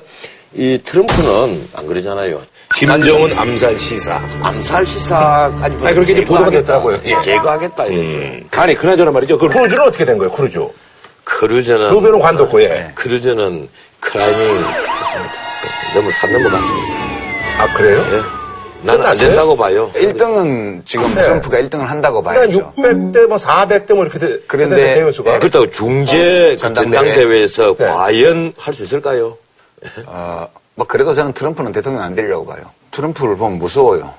[0.54, 2.42] 이 트럼프는 안 그러잖아요.
[2.76, 4.22] 김정은 암살 시사.
[4.42, 6.50] 암살 시사까지 아니, 그렇게 이제 보도가.
[6.50, 7.00] 됐다고요.
[7.06, 7.22] 예.
[7.22, 8.48] 제거하겠다 이랬죠.
[8.62, 9.38] 아니 그나저나 말이죠.
[9.38, 10.32] 그 크루즈는 어떻게 된 거예요?
[10.34, 10.60] 크루즈.
[11.24, 12.68] 크루즈는 그거는 관뒀고 예.
[12.68, 12.92] 네.
[12.96, 13.68] 크루즈는
[14.00, 15.47] 클라이밍 했습니다.
[15.94, 16.88] 너무 산 넘어갔습니다.
[17.60, 18.04] 아 그래요?
[18.12, 18.22] 예.
[18.84, 19.18] 나는 안?
[19.18, 19.90] 된다고 봐요.
[19.96, 21.22] 1등은 지금 네.
[21.22, 22.74] 트럼프가 1등을 한다고 한 봐야죠.
[22.78, 24.40] 600대 뭐 400대 뭐 이렇게 돼.
[24.48, 25.34] 그런데- 대의원 수가.
[25.36, 26.96] 예, 그렇다고 중재 그 전당대회.
[27.04, 27.86] 전당대회에서 네.
[27.88, 29.36] 과연 할 수 있을까요?
[30.06, 32.62] 어, 뭐 그래도 저는 트럼프는 대통령 안 되리라고 봐요.
[32.92, 34.14] 트럼프를 보면 무서워요.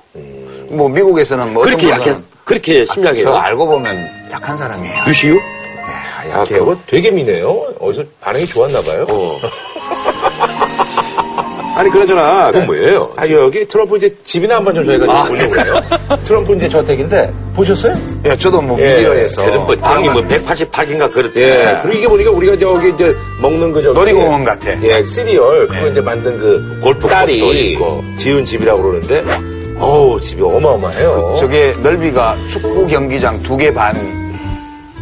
[0.69, 3.33] 뭐 미국에서는 뭐 그렇게 분은 그렇게 저 심약해요.
[3.35, 5.03] 알고 보면 약한 사람이에요.
[5.07, 5.37] 유시우?
[6.33, 7.49] 아, 그거 되게 미네요.
[7.79, 9.05] 어디서 반응이 좋았나 봐요.
[9.09, 9.39] 어.
[11.79, 13.09] 아니 그나저나 그건 뭐예요?
[13.15, 15.75] 아 여기 트럼프 이제 집이나 한번 좀 저희가 좀 올려볼래요?
[16.25, 17.95] 트럼프 이제 저택인데 보셨어요?
[18.25, 21.41] 예, 저도 뭐 예, 미디어에서 걔는 뭐 땅이 뭐 188인가 그렇대.
[21.41, 21.77] 예.
[21.81, 24.71] 그리고 이게 보니까 우리가 저기 이제 먹는 그 저기 놀이공원 같아.
[24.83, 28.03] 예, 시리얼 그거 이제 만든 그 골프 딸이 있고.
[28.17, 29.23] 지은 집이라고 그러는데
[29.79, 31.37] 어우 집이 어마어마해요.
[31.39, 33.95] 저게 넓이가 축구 경기장 두 개 반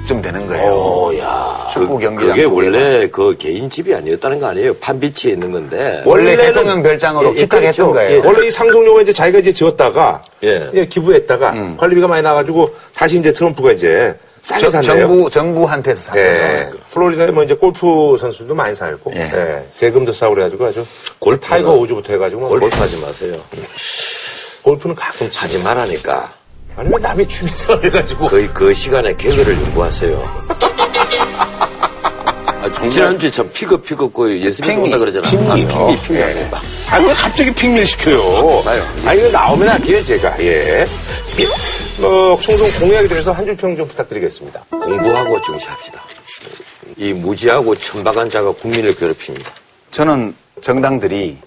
[0.07, 0.71] 좀 되는 거예요.
[0.71, 1.67] 오, 야.
[1.73, 2.43] 축구 그, 경기장 그게.
[2.45, 4.73] 원래 그 개인 집이 아니었다는 거 아니에요?
[4.75, 6.01] 판비치에 있는 건데.
[6.05, 7.93] 원래 대통령 별장으로 예, 예, 기탁했던 그렇죠.
[7.93, 8.17] 거예요.
[8.17, 8.21] 예.
[8.25, 10.69] 원래 이 상속료가 이제 자기가 이제 지었다가 예.
[10.73, 15.07] 예, 기부했다가 관리비가 많이 나가지고 다시 이제 트럼프가 이제 싸게 저- 샀네요.
[15.07, 16.69] 정부 정부한테서 산 예.
[16.71, 16.77] 거죠.
[16.89, 19.19] 플로리다에 뭐 이제 골프 선수도 많이 살고, 예.
[19.33, 19.63] 예.
[19.71, 20.85] 세금도 싸고 그래가지고 아주
[21.19, 23.35] 골 타이거 우즈부터 해가지고 뭐 골프 하지 마세요.
[24.63, 25.29] 골프는 가끔.
[25.35, 26.31] 하지 말라니까.
[26.77, 28.27] 아니 면 남의 취미생활 해가지고.
[28.29, 30.47] 거의 그 시간에 개그를 연구하세요.
[32.59, 35.29] 아, 지난주에 참 픽업 픽업 그 연습해서 pick me, 온다 그러잖아.
[35.29, 35.49] pick me.
[35.49, 36.19] 아, pick me pick me.
[36.21, 36.47] 예.
[36.51, 36.61] 막.
[36.91, 38.61] 아, 왜 갑자기 pick me를 시켜요?
[38.63, 38.83] 봐요.
[39.05, 40.39] 아니, 이거 나오면 할게요, 제가.
[40.41, 40.81] 예.
[41.39, 41.45] 예.
[41.99, 44.65] 뭐, 총선 공약에 대해서 한 줄 평 좀 부탁드리겠습니다.
[44.69, 46.01] 공부하고 정치합시다.
[46.97, 49.51] 이 무지하고 천박한 자가 국민을 괴롭힙니다.
[49.91, 51.37] 저는 정당들이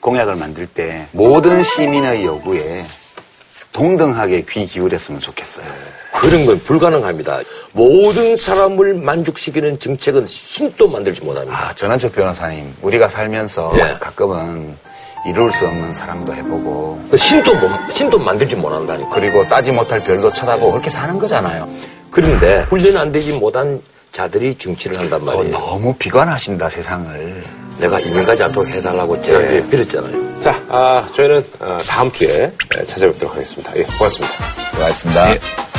[0.00, 2.84] 공약을 만들 때 모든 시민의 요구에
[3.72, 5.64] 동등하게 귀 기울였으면 좋겠어요.
[6.20, 7.40] 그런 건 불가능합니다.
[7.72, 11.68] 모든 사람을 만족시키는 정책은 신도 만들지 못합니다.
[11.68, 13.96] 아, 전원책 변호사님, 우리가 살면서 예.
[13.98, 14.76] 가끔은
[15.26, 19.08] 이룰 수 없는 사람도 해보고 그 신도 못, 신도 만들지 못한다니까.
[19.10, 21.68] 그리고 따지 못할 별도 쳐다보고 그렇게 사는 거잖아요.
[22.10, 23.80] 그런데 훈련 안 되지 못한
[24.12, 25.58] 자들이 정치를 한단 어, 말이에요.
[25.58, 27.44] 너무 비관하신다 세상을.
[27.78, 30.31] 내가 이민가지 않도록 해달라고 지난주에 빌었잖아요.
[30.42, 32.52] 자, 아, 저희는 아, 다음 주에
[32.84, 33.76] 찾아뵙도록 하겠습니다.
[33.76, 34.34] 예, 고맙습니다.
[34.74, 35.30] 고맙습니다.
[35.36, 35.71] 예.